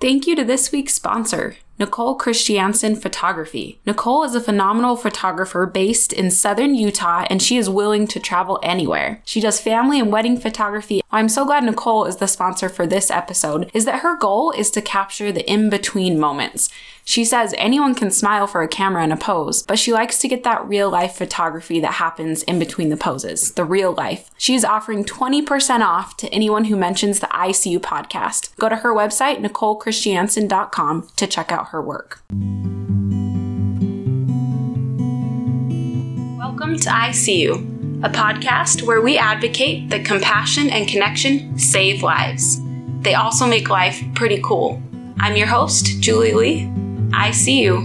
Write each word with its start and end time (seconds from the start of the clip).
Thank 0.00 0.26
you 0.26 0.34
to 0.36 0.44
this 0.44 0.72
week's 0.72 0.94
sponsor, 0.94 1.56
Nicole 1.78 2.14
Christiansen 2.14 2.96
Photography. 2.96 3.80
Nicole 3.84 4.24
is 4.24 4.34
a 4.34 4.40
phenomenal 4.40 4.96
photographer 4.96 5.66
based 5.66 6.10
in 6.10 6.30
southern 6.30 6.74
Utah 6.74 7.26
and 7.28 7.42
she 7.42 7.58
is 7.58 7.68
willing 7.68 8.06
to 8.06 8.18
travel 8.18 8.58
anywhere. 8.62 9.20
She 9.26 9.42
does 9.42 9.60
family 9.60 10.00
and 10.00 10.10
wedding 10.10 10.38
photography. 10.38 11.02
I'm 11.10 11.28
so 11.28 11.44
glad 11.44 11.64
Nicole 11.64 12.06
is 12.06 12.16
the 12.16 12.28
sponsor 12.28 12.70
for 12.70 12.86
this 12.86 13.10
episode, 13.10 13.70
is 13.74 13.84
that 13.84 14.00
her 14.00 14.16
goal 14.16 14.52
is 14.52 14.70
to 14.70 14.80
capture 14.80 15.32
the 15.32 15.46
in 15.46 15.68
between 15.68 16.18
moments. 16.18 16.70
She 17.10 17.24
says 17.24 17.56
anyone 17.58 17.96
can 17.96 18.12
smile 18.12 18.46
for 18.46 18.62
a 18.62 18.68
camera 18.68 19.02
and 19.02 19.12
a 19.12 19.16
pose, 19.16 19.64
but 19.64 19.80
she 19.80 19.92
likes 19.92 20.20
to 20.20 20.28
get 20.28 20.44
that 20.44 20.64
real 20.68 20.88
life 20.88 21.16
photography 21.16 21.80
that 21.80 21.94
happens 21.94 22.44
in 22.44 22.60
between 22.60 22.88
the 22.88 22.96
poses, 22.96 23.50
the 23.54 23.64
real 23.64 23.92
life. 23.92 24.30
She's 24.38 24.64
offering 24.64 25.04
20% 25.04 25.80
off 25.80 26.16
to 26.18 26.28
anyone 26.28 26.66
who 26.66 26.76
mentions 26.76 27.18
the 27.18 27.26
ICU 27.26 27.80
podcast. 27.80 28.54
Go 28.58 28.68
to 28.68 28.76
her 28.76 28.94
website, 28.94 29.44
NicoleChristiansen.com, 29.44 31.08
to 31.16 31.26
check 31.26 31.50
out 31.50 31.70
her 31.70 31.82
work. 31.82 32.22
Welcome 36.38 36.78
to 36.78 36.90
ICU, 36.90 38.04
a 38.04 38.08
podcast 38.08 38.82
where 38.82 39.00
we 39.00 39.18
advocate 39.18 39.90
that 39.90 40.04
compassion 40.04 40.70
and 40.70 40.86
connection 40.86 41.58
save 41.58 42.04
lives. 42.04 42.60
They 43.00 43.14
also 43.14 43.48
make 43.48 43.68
life 43.68 44.00
pretty 44.14 44.40
cool. 44.44 44.80
I'm 45.18 45.34
your 45.34 45.48
host, 45.48 46.00
Julie 46.00 46.34
Lee. 46.34 46.79
I 47.12 47.32
see 47.32 47.62
you. 47.62 47.76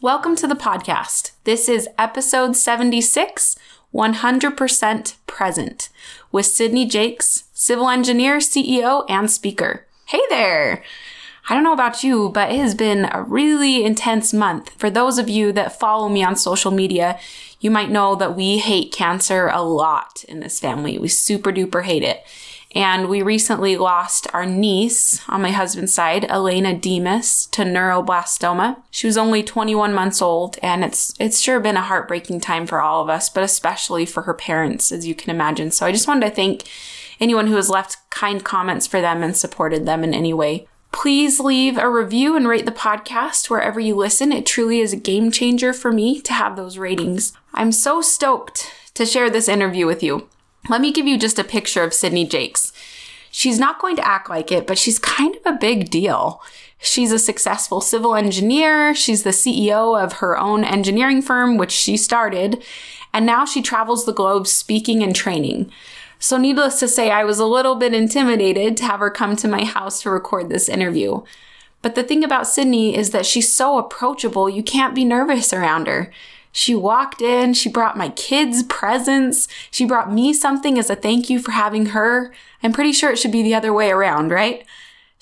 Welcome 0.00 0.34
to 0.36 0.46
the 0.46 0.54
podcast. 0.54 1.32
This 1.44 1.68
is 1.68 1.88
episode 1.98 2.56
76 2.56 3.56
100% 3.92 5.14
Present 5.26 5.88
with 6.30 6.46
Sydne 6.46 6.88
Jacques, 6.88 7.22
civil 7.52 7.88
engineer, 7.88 8.38
CEO, 8.38 9.04
and 9.08 9.30
speaker. 9.30 9.86
Hey 10.06 10.22
there! 10.30 10.82
I 11.48 11.54
don't 11.54 11.64
know 11.64 11.72
about 11.72 12.04
you, 12.04 12.28
but 12.28 12.52
it 12.52 12.58
has 12.58 12.74
been 12.74 13.08
a 13.10 13.22
really 13.22 13.84
intense 13.84 14.32
month. 14.32 14.70
For 14.78 14.88
those 14.88 15.18
of 15.18 15.28
you 15.28 15.52
that 15.52 15.78
follow 15.78 16.08
me 16.08 16.22
on 16.22 16.36
social 16.36 16.70
media, 16.70 17.18
you 17.60 17.70
might 17.70 17.90
know 17.90 18.14
that 18.16 18.34
we 18.34 18.58
hate 18.58 18.92
cancer 18.92 19.48
a 19.48 19.62
lot 19.62 20.24
in 20.24 20.40
this 20.40 20.58
family. 20.58 20.98
We 20.98 21.08
super 21.08 21.52
duper 21.52 21.84
hate 21.84 22.02
it. 22.02 22.24
And 22.72 23.08
we 23.08 23.20
recently 23.20 23.76
lost 23.76 24.28
our 24.32 24.46
niece 24.46 25.20
on 25.28 25.42
my 25.42 25.50
husband's 25.50 25.92
side, 25.92 26.24
Elena 26.30 26.72
Demas, 26.72 27.46
to 27.46 27.62
neuroblastoma. 27.62 28.80
She 28.92 29.08
was 29.08 29.18
only 29.18 29.42
21 29.42 29.92
months 29.92 30.22
old, 30.22 30.56
and 30.62 30.84
it's 30.84 31.12
it's 31.18 31.40
sure 31.40 31.58
been 31.58 31.76
a 31.76 31.82
heartbreaking 31.82 32.40
time 32.40 32.68
for 32.68 32.80
all 32.80 33.02
of 33.02 33.08
us, 33.08 33.28
but 33.28 33.42
especially 33.42 34.06
for 34.06 34.22
her 34.22 34.34
parents, 34.34 34.92
as 34.92 35.04
you 35.04 35.16
can 35.16 35.30
imagine. 35.30 35.72
So 35.72 35.84
I 35.84 35.90
just 35.90 36.06
wanted 36.06 36.28
to 36.28 36.34
thank 36.34 36.62
anyone 37.18 37.48
who 37.48 37.56
has 37.56 37.68
left 37.68 37.96
kind 38.10 38.44
comments 38.44 38.86
for 38.86 39.00
them 39.00 39.24
and 39.24 39.36
supported 39.36 39.84
them 39.84 40.04
in 40.04 40.14
any 40.14 40.32
way. 40.32 40.68
Please 40.92 41.40
leave 41.40 41.76
a 41.76 41.90
review 41.90 42.36
and 42.36 42.48
rate 42.48 42.66
the 42.66 42.72
podcast 42.72 43.50
wherever 43.50 43.80
you 43.80 43.94
listen. 43.94 44.32
It 44.32 44.46
truly 44.46 44.80
is 44.80 44.92
a 44.92 44.96
game 44.96 45.30
changer 45.30 45.72
for 45.72 45.92
me 45.92 46.20
to 46.22 46.32
have 46.32 46.56
those 46.56 46.78
ratings. 46.78 47.32
I'm 47.52 47.72
so 47.72 48.00
stoked 48.00 48.70
to 48.94 49.04
share 49.04 49.30
this 49.30 49.48
interview 49.48 49.86
with 49.86 50.02
you. 50.02 50.28
Let 50.68 50.80
me 50.80 50.92
give 50.92 51.06
you 51.06 51.18
just 51.18 51.38
a 51.38 51.44
picture 51.44 51.82
of 51.82 51.92
Sydne 51.92 52.28
Jacques. 52.30 52.74
She's 53.30 53.58
not 53.58 53.80
going 53.80 53.96
to 53.96 54.06
act 54.06 54.28
like 54.28 54.52
it, 54.52 54.66
but 54.66 54.78
she's 54.78 54.98
kind 54.98 55.36
of 55.36 55.42
a 55.44 55.58
big 55.58 55.90
deal. 55.90 56.42
She's 56.78 57.12
a 57.12 57.18
successful 57.18 57.80
civil 57.80 58.14
engineer. 58.14 58.94
She's 58.94 59.22
the 59.22 59.30
CEO 59.30 60.02
of 60.02 60.14
her 60.14 60.38
own 60.38 60.64
engineering 60.64 61.22
firm, 61.22 61.56
which 61.56 61.72
she 61.72 61.96
started. 61.96 62.62
And 63.12 63.26
now 63.26 63.44
she 63.44 63.62
travels 63.62 64.06
the 64.06 64.12
globe 64.12 64.46
speaking 64.46 65.02
and 65.02 65.14
training. 65.14 65.70
So, 66.18 66.36
needless 66.36 66.78
to 66.80 66.88
say, 66.88 67.10
I 67.10 67.24
was 67.24 67.38
a 67.38 67.46
little 67.46 67.76
bit 67.76 67.94
intimidated 67.94 68.76
to 68.76 68.84
have 68.84 69.00
her 69.00 69.10
come 69.10 69.36
to 69.36 69.48
my 69.48 69.64
house 69.64 70.02
to 70.02 70.10
record 70.10 70.48
this 70.48 70.68
interview. 70.68 71.22
But 71.82 71.94
the 71.94 72.02
thing 72.02 72.22
about 72.22 72.46
Sydne 72.46 72.92
is 72.94 73.10
that 73.10 73.24
she's 73.24 73.50
so 73.50 73.78
approachable, 73.78 74.48
you 74.50 74.62
can't 74.62 74.94
be 74.94 75.04
nervous 75.04 75.52
around 75.52 75.86
her. 75.86 76.12
She 76.52 76.74
walked 76.74 77.22
in, 77.22 77.54
she 77.54 77.68
brought 77.68 77.96
my 77.96 78.08
kids 78.10 78.62
presents, 78.64 79.46
she 79.70 79.84
brought 79.84 80.12
me 80.12 80.32
something 80.32 80.78
as 80.78 80.90
a 80.90 80.96
thank 80.96 81.30
you 81.30 81.38
for 81.38 81.52
having 81.52 81.86
her. 81.86 82.32
I'm 82.62 82.72
pretty 82.72 82.92
sure 82.92 83.10
it 83.10 83.18
should 83.18 83.32
be 83.32 83.42
the 83.42 83.54
other 83.54 83.72
way 83.72 83.90
around, 83.90 84.30
right? 84.30 84.66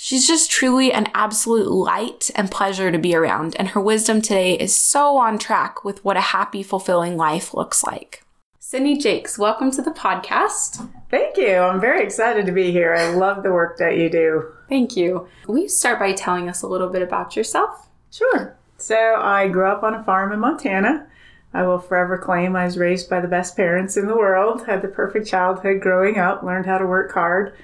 She's 0.00 0.26
just 0.28 0.50
truly 0.50 0.92
an 0.92 1.08
absolute 1.12 1.68
light 1.68 2.30
and 2.36 2.50
pleasure 2.50 2.92
to 2.92 2.98
be 2.98 3.14
around, 3.14 3.56
and 3.56 3.68
her 3.68 3.80
wisdom 3.80 4.22
today 4.22 4.54
is 4.54 4.74
so 4.74 5.16
on 5.16 5.38
track 5.38 5.84
with 5.84 6.04
what 6.04 6.16
a 6.16 6.20
happy, 6.20 6.62
fulfilling 6.62 7.16
life 7.16 7.52
looks 7.52 7.82
like. 7.82 8.22
Sydne 8.60 9.00
Jacques, 9.00 9.38
welcome 9.38 9.70
to 9.72 9.82
the 9.82 9.90
podcast. 9.90 10.88
Thank 11.10 11.36
you. 11.36 11.56
I'm 11.56 11.80
very 11.80 12.04
excited 12.04 12.46
to 12.46 12.52
be 12.52 12.70
here. 12.70 12.94
I 12.94 13.08
love 13.14 13.42
the 13.42 13.50
work 13.50 13.78
that 13.78 13.96
you 13.96 14.08
do. 14.08 14.52
Thank 14.68 14.96
you. 14.96 15.26
Will 15.46 15.58
you 15.58 15.68
start 15.68 15.98
by 15.98 16.12
telling 16.12 16.48
us 16.48 16.62
a 16.62 16.68
little 16.68 16.90
bit 16.90 17.02
about 17.02 17.34
yourself? 17.34 17.88
Sure. 18.12 18.56
So, 18.76 19.16
I 19.16 19.48
grew 19.48 19.66
up 19.66 19.82
on 19.82 19.94
a 19.94 20.04
farm 20.04 20.30
in 20.32 20.38
Montana. 20.38 21.07
I 21.52 21.62
will 21.62 21.78
forever 21.78 22.18
claim 22.18 22.54
I 22.54 22.64
was 22.64 22.78
raised 22.78 23.08
by 23.08 23.20
the 23.20 23.28
best 23.28 23.56
parents 23.56 23.96
in 23.96 24.06
the 24.06 24.16
world, 24.16 24.66
had 24.66 24.82
the 24.82 24.88
perfect 24.88 25.26
childhood 25.26 25.80
growing 25.80 26.18
up, 26.18 26.42
learned 26.42 26.66
how 26.66 26.78
to 26.78 26.86
work 26.86 27.12
hard. 27.12 27.54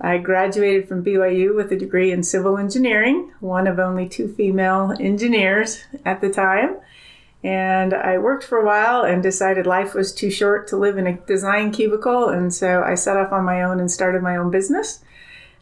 I 0.00 0.18
graduated 0.18 0.88
from 0.88 1.04
BYU 1.04 1.54
with 1.54 1.72
a 1.72 1.76
degree 1.76 2.10
in 2.10 2.22
civil 2.22 2.56
engineering, 2.56 3.32
one 3.40 3.66
of 3.66 3.78
only 3.78 4.08
two 4.08 4.28
female 4.28 4.94
engineers 4.98 5.84
at 6.04 6.20
the 6.20 6.30
time. 6.30 6.76
And 7.42 7.94
I 7.94 8.18
worked 8.18 8.44
for 8.44 8.58
a 8.58 8.64
while 8.64 9.02
and 9.02 9.22
decided 9.22 9.66
life 9.66 9.94
was 9.94 10.12
too 10.12 10.30
short 10.30 10.68
to 10.68 10.76
live 10.76 10.98
in 10.98 11.06
a 11.06 11.16
design 11.16 11.72
cubicle. 11.72 12.28
And 12.28 12.52
so 12.52 12.82
I 12.82 12.94
set 12.94 13.16
off 13.16 13.32
on 13.32 13.44
my 13.44 13.62
own 13.62 13.80
and 13.80 13.90
started 13.90 14.22
my 14.22 14.36
own 14.36 14.50
business. 14.50 15.02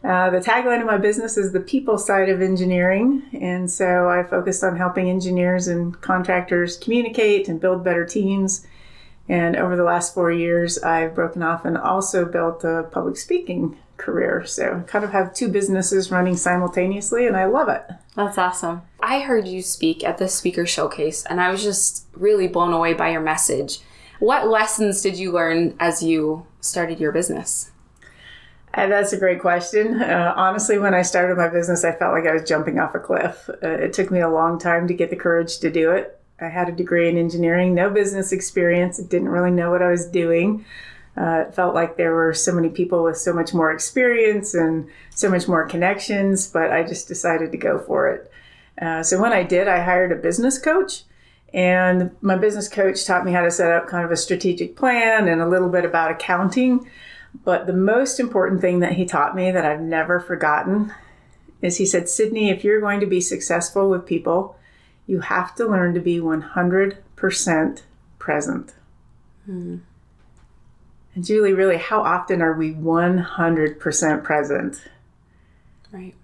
Uh, 0.03 0.29
the 0.29 0.39
tagline 0.39 0.79
of 0.79 0.87
my 0.87 0.97
business 0.97 1.37
is 1.37 1.51
the 1.51 1.59
people 1.59 1.97
side 1.97 2.29
of 2.29 2.41
engineering. 2.41 3.23
And 3.39 3.69
so 3.69 4.09
I 4.09 4.23
focused 4.23 4.63
on 4.63 4.77
helping 4.77 5.09
engineers 5.09 5.67
and 5.67 5.99
contractors 6.01 6.77
communicate 6.77 7.49
and 7.49 7.59
build 7.59 7.83
better 7.83 8.05
teams. 8.05 8.65
And 9.27 9.55
over 9.55 9.75
the 9.75 9.83
last 9.83 10.13
four 10.13 10.31
years, 10.31 10.79
I've 10.79 11.13
broken 11.13 11.43
off 11.43 11.65
and 11.65 11.77
also 11.77 12.25
built 12.25 12.63
a 12.63 12.87
public 12.91 13.17
speaking 13.17 13.77
career. 13.97 14.43
So 14.45 14.79
I 14.79 14.89
kind 14.89 15.05
of 15.05 15.11
have 15.11 15.33
two 15.33 15.49
businesses 15.49 16.09
running 16.09 16.37
simultaneously, 16.37 17.27
and 17.27 17.37
I 17.37 17.45
love 17.45 17.69
it. 17.69 17.83
That's 18.15 18.37
awesome. 18.37 18.81
I 19.01 19.19
heard 19.19 19.47
you 19.47 19.61
speak 19.61 20.03
at 20.03 20.17
the 20.17 20.27
speaker 20.27 20.65
showcase, 20.65 21.25
and 21.25 21.39
I 21.39 21.51
was 21.51 21.61
just 21.61 22.07
really 22.13 22.47
blown 22.47 22.73
away 22.73 22.93
by 22.93 23.11
your 23.11 23.21
message. 23.21 23.79
What 24.19 24.47
lessons 24.47 25.01
did 25.01 25.17
you 25.17 25.31
learn 25.31 25.75
as 25.79 26.01
you 26.01 26.47
started 26.59 26.99
your 26.99 27.11
business? 27.11 27.71
And 28.73 28.91
that's 28.91 29.13
a 29.13 29.17
great 29.17 29.39
question. 29.39 30.01
Uh, 30.01 30.33
honestly, 30.35 30.77
when 30.77 30.93
I 30.93 31.01
started 31.01 31.37
my 31.37 31.47
business, 31.47 31.83
I 31.83 31.91
felt 31.91 32.13
like 32.13 32.27
I 32.27 32.33
was 32.33 32.47
jumping 32.47 32.79
off 32.79 32.95
a 32.95 32.99
cliff. 32.99 33.49
Uh, 33.63 33.69
it 33.69 33.93
took 33.93 34.11
me 34.11 34.19
a 34.19 34.29
long 34.29 34.59
time 34.59 34.87
to 34.87 34.93
get 34.93 35.09
the 35.09 35.15
courage 35.15 35.57
to 35.59 35.71
do 35.71 35.91
it. 35.91 36.19
I 36.39 36.47
had 36.47 36.69
a 36.69 36.71
degree 36.71 37.09
in 37.09 37.17
engineering, 37.17 37.73
no 37.73 37.89
business 37.89 38.31
experience, 38.31 38.97
didn't 38.97 39.29
really 39.29 39.51
know 39.51 39.71
what 39.71 39.81
I 39.81 39.89
was 39.89 40.05
doing. 40.05 40.65
Uh, 41.17 41.45
it 41.47 41.53
felt 41.53 41.75
like 41.75 41.97
there 41.97 42.13
were 42.13 42.33
so 42.33 42.53
many 42.53 42.69
people 42.69 43.03
with 43.03 43.17
so 43.17 43.33
much 43.33 43.53
more 43.53 43.71
experience 43.71 44.53
and 44.53 44.87
so 45.09 45.29
much 45.29 45.47
more 45.47 45.67
connections, 45.67 46.47
but 46.47 46.71
I 46.71 46.83
just 46.83 47.07
decided 47.07 47.51
to 47.51 47.57
go 47.57 47.79
for 47.79 48.07
it. 48.09 48.31
Uh, 48.81 49.03
so 49.03 49.19
when 49.21 49.33
I 49.33 49.43
did, 49.43 49.67
I 49.67 49.83
hired 49.83 50.11
a 50.11 50.15
business 50.15 50.57
coach. 50.57 51.03
And 51.53 52.15
my 52.21 52.37
business 52.37 52.69
coach 52.69 53.05
taught 53.05 53.25
me 53.25 53.31
how 53.31 53.41
to 53.41 53.51
set 53.51 53.71
up 53.71 53.87
kind 53.87 54.05
of 54.05 54.11
a 54.11 54.15
strategic 54.15 54.75
plan 54.75 55.27
and 55.27 55.41
a 55.41 55.47
little 55.47 55.69
bit 55.69 55.83
about 55.83 56.11
accounting. 56.11 56.87
But 57.43 57.67
the 57.67 57.73
most 57.73 58.19
important 58.19 58.61
thing 58.61 58.79
that 58.79 58.93
he 58.93 59.05
taught 59.05 59.35
me 59.35 59.51
that 59.51 59.65
I've 59.65 59.81
never 59.81 60.19
forgotten 60.19 60.93
is 61.61 61.77
he 61.77 61.85
said, 61.85 62.03
Sydne, 62.03 62.51
if 62.51 62.63
you're 62.63 62.81
going 62.81 62.99
to 62.99 63.05
be 63.05 63.21
successful 63.21 63.89
with 63.89 64.05
people, 64.05 64.57
you 65.07 65.19
have 65.21 65.55
to 65.55 65.67
learn 65.67 65.93
to 65.93 65.99
be 65.99 66.19
100% 66.19 67.81
present. 68.17 68.73
Hmm. 69.45 69.77
And 71.15 71.25
Julie, 71.25 71.53
really, 71.53 71.77
how 71.77 72.01
often 72.01 72.41
are 72.41 72.53
we 72.53 72.73
100% 72.73 74.23
present? 74.23 74.81
Right. 75.91 76.15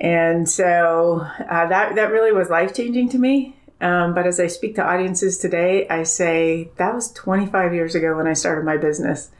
And 0.00 0.48
so 0.48 1.26
uh, 1.48 1.66
that, 1.66 1.94
that 1.94 2.10
really 2.10 2.32
was 2.32 2.50
life 2.50 2.74
changing 2.74 3.08
to 3.10 3.18
me. 3.18 3.56
Um, 3.80 4.14
but 4.14 4.26
as 4.26 4.40
I 4.40 4.48
speak 4.48 4.74
to 4.74 4.84
audiences 4.84 5.38
today, 5.38 5.86
I 5.88 6.02
say 6.02 6.70
that 6.76 6.94
was 6.94 7.12
25 7.12 7.74
years 7.74 7.94
ago 7.94 8.16
when 8.16 8.26
I 8.26 8.32
started 8.32 8.64
my 8.64 8.76
business. 8.76 9.30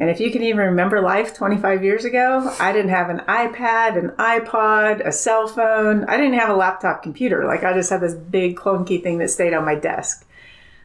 And 0.00 0.08
if 0.08 0.18
you 0.18 0.30
can 0.30 0.42
even 0.42 0.60
remember 0.60 1.02
life 1.02 1.34
25 1.34 1.84
years 1.84 2.06
ago, 2.06 2.56
I 2.58 2.72
didn't 2.72 2.90
have 2.90 3.10
an 3.10 3.18
iPad, 3.28 3.98
an 3.98 4.08
iPod, 4.12 5.06
a 5.06 5.12
cell 5.12 5.46
phone. 5.46 6.04
I 6.04 6.16
didn't 6.16 6.38
have 6.38 6.48
a 6.48 6.56
laptop 6.56 7.02
computer. 7.02 7.44
Like 7.44 7.64
I 7.64 7.74
just 7.74 7.90
had 7.90 8.00
this 8.00 8.14
big 8.14 8.56
clunky 8.56 9.02
thing 9.02 9.18
that 9.18 9.28
stayed 9.28 9.52
on 9.52 9.66
my 9.66 9.74
desk. 9.74 10.26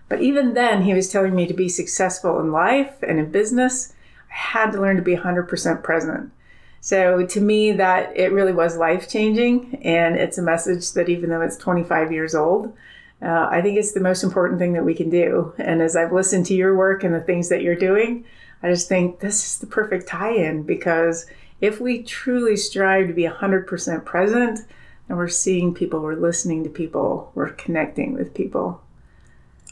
But 0.10 0.22
even 0.22 0.54
then, 0.54 0.84
he 0.84 0.94
was 0.94 1.10
telling 1.10 1.34
me 1.34 1.48
to 1.48 1.54
be 1.54 1.70
successful 1.70 2.42
in 2.42 2.52
life 2.52 3.02
and 3.04 3.18
in 3.18 3.32
business, 3.32 3.94
I 4.30 4.36
had 4.36 4.72
to 4.72 4.82
learn 4.82 4.98
to 4.98 5.02
be 5.02 5.16
100% 5.16 5.82
present. 5.82 6.34
So 6.82 7.26
to 7.26 7.40
me, 7.40 7.72
that 7.72 8.16
it 8.18 8.34
really 8.34 8.52
was 8.52 8.76
life 8.76 9.10
changing. 9.10 9.80
And 9.82 10.18
it's 10.18 10.38
a 10.38 10.44
message 10.44 10.92
that 10.92 11.08
even 11.08 11.30
though 11.30 11.42
it's 11.42 11.56
25 11.56 12.12
years 12.12 12.36
old, 12.36 12.74
uh, 13.22 13.48
I 13.50 13.62
think 13.62 13.80
it's 13.80 13.94
the 13.94 14.02
most 14.02 14.24
important 14.24 14.60
thing 14.60 14.74
that 14.74 14.84
we 14.84 14.94
can 14.94 15.10
do. 15.10 15.54
And 15.58 15.82
as 15.82 15.96
I've 15.96 16.12
listened 16.12 16.48
to 16.48 16.54
your 16.54 16.76
work 16.76 17.06
and 17.06 17.16
the 17.16 17.22
things 17.22 17.48
that 17.48 17.62
you're 17.62 17.76
doing, 17.76 18.26
I 18.66 18.70
just 18.70 18.90
think 18.90 19.20
this 19.20 19.46
is 19.46 19.60
the 19.60 19.68
perfect 19.68 20.08
tie 20.08 20.34
in 20.34 20.64
because 20.64 21.28
if 21.62 21.80
we 21.80 22.02
truly 22.02 22.58
strive 22.58 23.08
to 23.08 23.14
be 23.14 23.28
100% 23.28 24.06
present 24.06 24.60
and 25.08 25.18
we're 25.20 25.28
seeing 25.28 25.72
people, 25.76 26.00
we're 26.00 26.16
listening 26.16 26.64
to 26.64 26.70
people, 26.72 27.32
we're 27.36 27.52
connecting 27.52 28.14
with 28.14 28.34
people. 28.34 28.82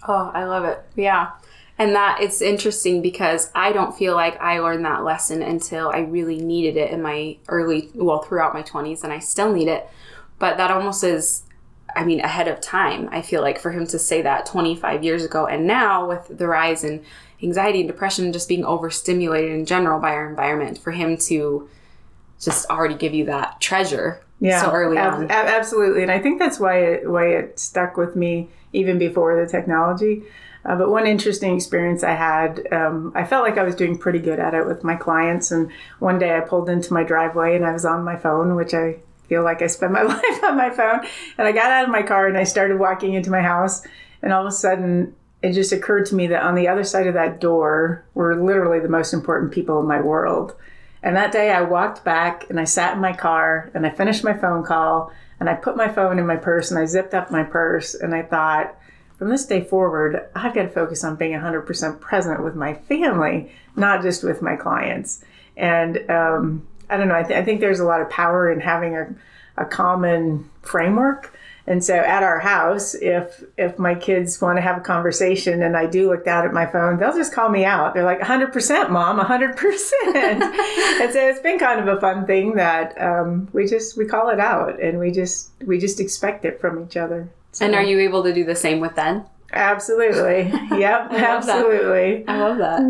Oh, 0.07 0.30
I 0.31 0.44
love 0.44 0.66
it. 0.66 0.80
Yeah. 0.95 1.31
And 1.80 1.95
that 1.95 2.22
it's 2.22 2.40
interesting 2.40 3.01
because 3.01 3.50
I 3.56 3.72
don't 3.72 3.98
feel 3.98 4.13
like 4.13 4.40
I 4.40 4.60
learned 4.60 4.86
that 4.86 5.04
lesson 5.04 5.42
until 5.42 5.89
I 5.89 6.01
really 6.01 6.38
needed 6.38 6.78
it 6.78 6.92
in 6.92 7.01
my 7.01 7.38
early, 7.48 7.89
well, 7.96 8.19
throughout 8.22 8.54
my 8.54 8.62
20s, 8.62 9.04
and 9.04 9.12
I 9.12 9.18
still 9.18 9.51
need 9.51 9.69
it. 9.69 9.89
But 10.38 10.57
that 10.57 10.69
almost 10.69 11.04
is, 11.04 11.46
I 11.96 12.06
mean, 12.06 12.19
ahead 12.19 12.48
of 12.48 12.62
time. 12.62 13.10
I 13.12 13.24
feel 13.24 13.42
like 13.42 13.57
for 13.57 13.72
him 13.72 13.88
to 13.88 13.98
say 13.98 14.22
that 14.22 14.46
25 14.46 15.04
years 15.04 15.25
ago, 15.25 15.48
and 15.48 15.66
now 15.66 16.07
with 16.07 16.38
the 16.38 16.48
rise 16.48 16.84
in 16.84 17.04
anxiety 17.44 17.81
and 17.81 17.88
depression, 17.88 18.34
just 18.34 18.48
being 18.48 18.66
overstimulated 18.66 19.51
in 19.51 19.66
general 19.66 20.00
by 20.00 20.12
our 20.13 20.30
environment, 20.30 20.78
for 20.78 20.92
him 20.92 21.18
to 21.18 21.69
just 22.40 22.69
already 22.69 22.95
give 22.95 23.13
you 23.13 23.25
that 23.25 23.60
treasure 23.62 24.22
yeah, 24.40 24.62
so 24.62 24.72
early 24.72 24.98
ab- 24.98 25.13
on. 25.13 25.31
absolutely, 25.31 26.01
and 26.01 26.12
I 26.12 26.19
think 26.19 26.40
that's 26.40 26.60
why 26.60 26.80
it 26.80 27.10
why 27.10 27.28
it 27.28 27.60
stuck 27.60 27.98
with 27.98 28.16
me 28.16 28.50
even 28.74 28.98
before 28.98 29.40
the 29.40 29.50
technology. 29.50 30.24
Uh, 30.66 30.78
but 30.78 30.90
one 30.90 31.06
interesting 31.06 31.56
experience 31.56 32.04
I 32.04 32.13
had, 32.13 32.72
um, 32.72 33.12
I 33.16 33.25
felt 33.25 33.44
like 33.44 33.57
I 33.57 33.63
was 33.63 33.75
doing 33.75 33.98
pretty 33.98 34.19
good 34.19 34.39
at 34.39 34.54
it 34.54 34.66
with 34.66 34.84
my 34.84 34.96
clients. 34.96 35.51
And 35.51 35.69
one 36.00 36.19
day 36.19 36.38
I 36.38 36.39
pulled 36.39 36.69
into 36.69 36.94
my 36.94 37.04
driveway 37.04 37.56
and 37.56 37.66
I 37.66 37.74
was 37.74 37.84
on 37.84 38.04
my 38.04 38.16
phone, 38.16 38.56
which 38.56 38.74
I 38.74 38.98
feel 39.28 39.44
like 39.44 39.62
I 39.62 39.68
spend 39.68 39.92
my 39.92 40.01
life 40.04 40.44
on 40.44 40.57
my 40.57 40.69
phone. 40.69 41.01
And 41.38 41.48
I 41.48 41.51
got 41.51 41.72
out 41.72 41.84
of 41.84 41.89
my 41.89 42.01
car 42.01 42.28
and 42.28 42.38
I 42.38 42.46
started 42.46 42.80
walking 42.80 43.13
into 43.13 43.30
my 43.30 43.42
house. 43.42 43.86
And 44.22 44.31
all 44.31 44.42
of 44.42 44.48
a 44.48 44.56
sudden, 44.56 45.13
it 45.44 45.51
just 45.51 45.74
occurred 45.74 46.06
to 46.07 46.16
me 46.16 46.28
that 46.28 46.42
on 46.42 46.56
the 46.56 46.69
other 46.69 46.86
side 46.86 47.06
of 47.06 47.13
that 47.16 47.42
door 47.42 48.06
were 48.13 48.42
literally 48.42 48.80
the 48.80 48.88
most 48.88 49.13
important 49.13 49.51
people 49.51 49.80
in 49.81 49.86
my 49.86 50.00
world. 50.00 50.56
And 51.04 51.18
that 51.18 51.34
day 51.34 51.51
I 51.51 51.62
walked 51.62 52.06
back 52.06 52.50
and 52.50 52.57
I 52.57 52.63
sat 52.63 52.95
in 52.95 53.01
my 53.01 53.12
car 53.12 53.69
and 53.74 53.86
I 53.86 53.90
finished 53.90 54.24
my 54.24 54.38
phone 54.38 54.63
call 54.63 55.12
and 55.42 55.50
I 55.50 55.56
put 55.56 55.75
my 55.75 55.90
phone 55.90 56.18
in 56.18 56.25
my 56.25 56.38
purse 56.38 56.72
and 56.72 56.80
I 56.80 56.86
zipped 56.86 57.13
up 57.13 57.30
my 57.30 57.44
purse 57.44 57.94
and 57.94 58.16
I 58.16 58.22
thought, 58.22 58.74
from 59.18 59.30
this 59.30 59.45
day 59.45 59.66
forward, 59.66 60.30
I've 60.34 60.56
got 60.56 60.63
to 60.63 60.69
focus 60.69 61.04
on 61.04 61.18
being 61.18 61.34
100% 61.34 62.00
present 62.00 62.42
with 62.42 62.56
my 62.56 62.74
family, 62.74 63.51
not 63.75 64.01
just 64.01 64.24
with 64.24 64.42
my 64.42 64.56
clients. 64.56 65.25
And 65.57 66.10
um, 66.10 66.66
I 66.89 66.96
don't 66.96 67.10
know, 67.10 67.16
I, 67.16 67.24
th- 67.24 67.38
I, 67.38 67.44
think 67.44 67.60
there's 67.60 67.81
a 67.81 67.86
lot 67.86 68.01
of 68.01 68.10
power 68.10 68.50
in 68.50 68.62
having 68.62 68.96
a, 68.96 69.13
a 69.57 69.66
common 69.66 70.50
framework. 70.62 71.33
And 71.65 71.83
so 71.83 71.95
at 71.95 72.24
our 72.24 72.39
house, 72.39 72.94
if 72.95 73.44
if 73.57 73.80
my 73.80 73.95
kids 73.95 74.42
want 74.42 74.57
to 74.57 74.62
have 74.62 74.77
a 74.77 74.81
conversation 74.81 75.63
and 75.63 75.77
I 75.77 75.86
do 75.86 76.10
look 76.10 76.25
down 76.25 76.45
at 76.45 76.54
my 76.54 76.65
phone, 76.65 76.98
they'll 76.98 77.15
just 77.15 77.33
call 77.33 77.50
me 77.50 77.63
out. 77.63 77.94
They're 77.94 78.04
like, 78.04 78.19
100%, 78.19 78.89
mom, 78.89 79.18
100%. 79.18 79.92
and 80.15 81.13
so 81.13 81.30
it's 81.30 81.39
been 81.39 81.57
kind 81.57 81.80
of 81.80 81.88
a 81.88 82.01
fun 82.01 82.25
thing 82.25 82.56
that 82.56 83.00
um, 83.01 83.48
we 83.54 83.65
just, 83.65 83.98
we 83.98 84.06
call 84.06 84.30
it 84.30 84.39
out 84.39 84.81
and 84.81 85.00
we 85.00 85.12
just, 85.12 85.51
we 85.65 85.80
just 85.80 86.01
expect 86.01 86.44
it 86.44 86.60
from 86.60 86.83
each 86.83 86.98
other. 86.98 87.30
So. 87.54 87.65
And 87.65 87.75
are 87.75 87.83
you 87.83 88.00
able 88.00 88.24
to 88.24 88.33
do 88.33 88.44
the 88.44 88.56
same 88.56 88.81
with 88.81 88.95
Ben? 88.95 89.25
Absolutely. 89.54 90.51
Yep, 90.77 91.12
I 91.12 91.18
absolutely. 91.18 92.27
I 92.27 92.39
love 92.39 92.57
that. 92.57 92.81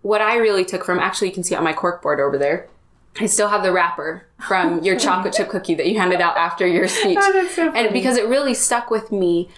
what 0.00 0.22
I 0.22 0.36
really 0.36 0.64
took 0.64 0.84
from 0.84 0.98
actually 0.98 1.28
you 1.28 1.34
can 1.34 1.44
see 1.44 1.54
on 1.54 1.62
my 1.62 1.74
cork 1.74 2.02
board 2.02 2.18
over 2.18 2.38
there. 2.38 2.68
I 3.20 3.26
still 3.26 3.48
have 3.48 3.62
the 3.62 3.72
wrapper 3.72 4.26
from 4.46 4.82
your 4.82 4.98
chocolate 4.98 5.34
chip 5.34 5.50
cookie 5.50 5.74
that 5.74 5.86
you 5.86 5.98
handed 5.98 6.20
out 6.20 6.36
after 6.36 6.66
your 6.66 6.88
speech. 6.88 7.18
Oh, 7.20 7.48
so 7.48 7.70
and 7.72 7.92
because 7.92 8.16
it 8.16 8.26
really 8.26 8.54
stuck 8.54 8.90
with 8.90 9.12
me. 9.12 9.48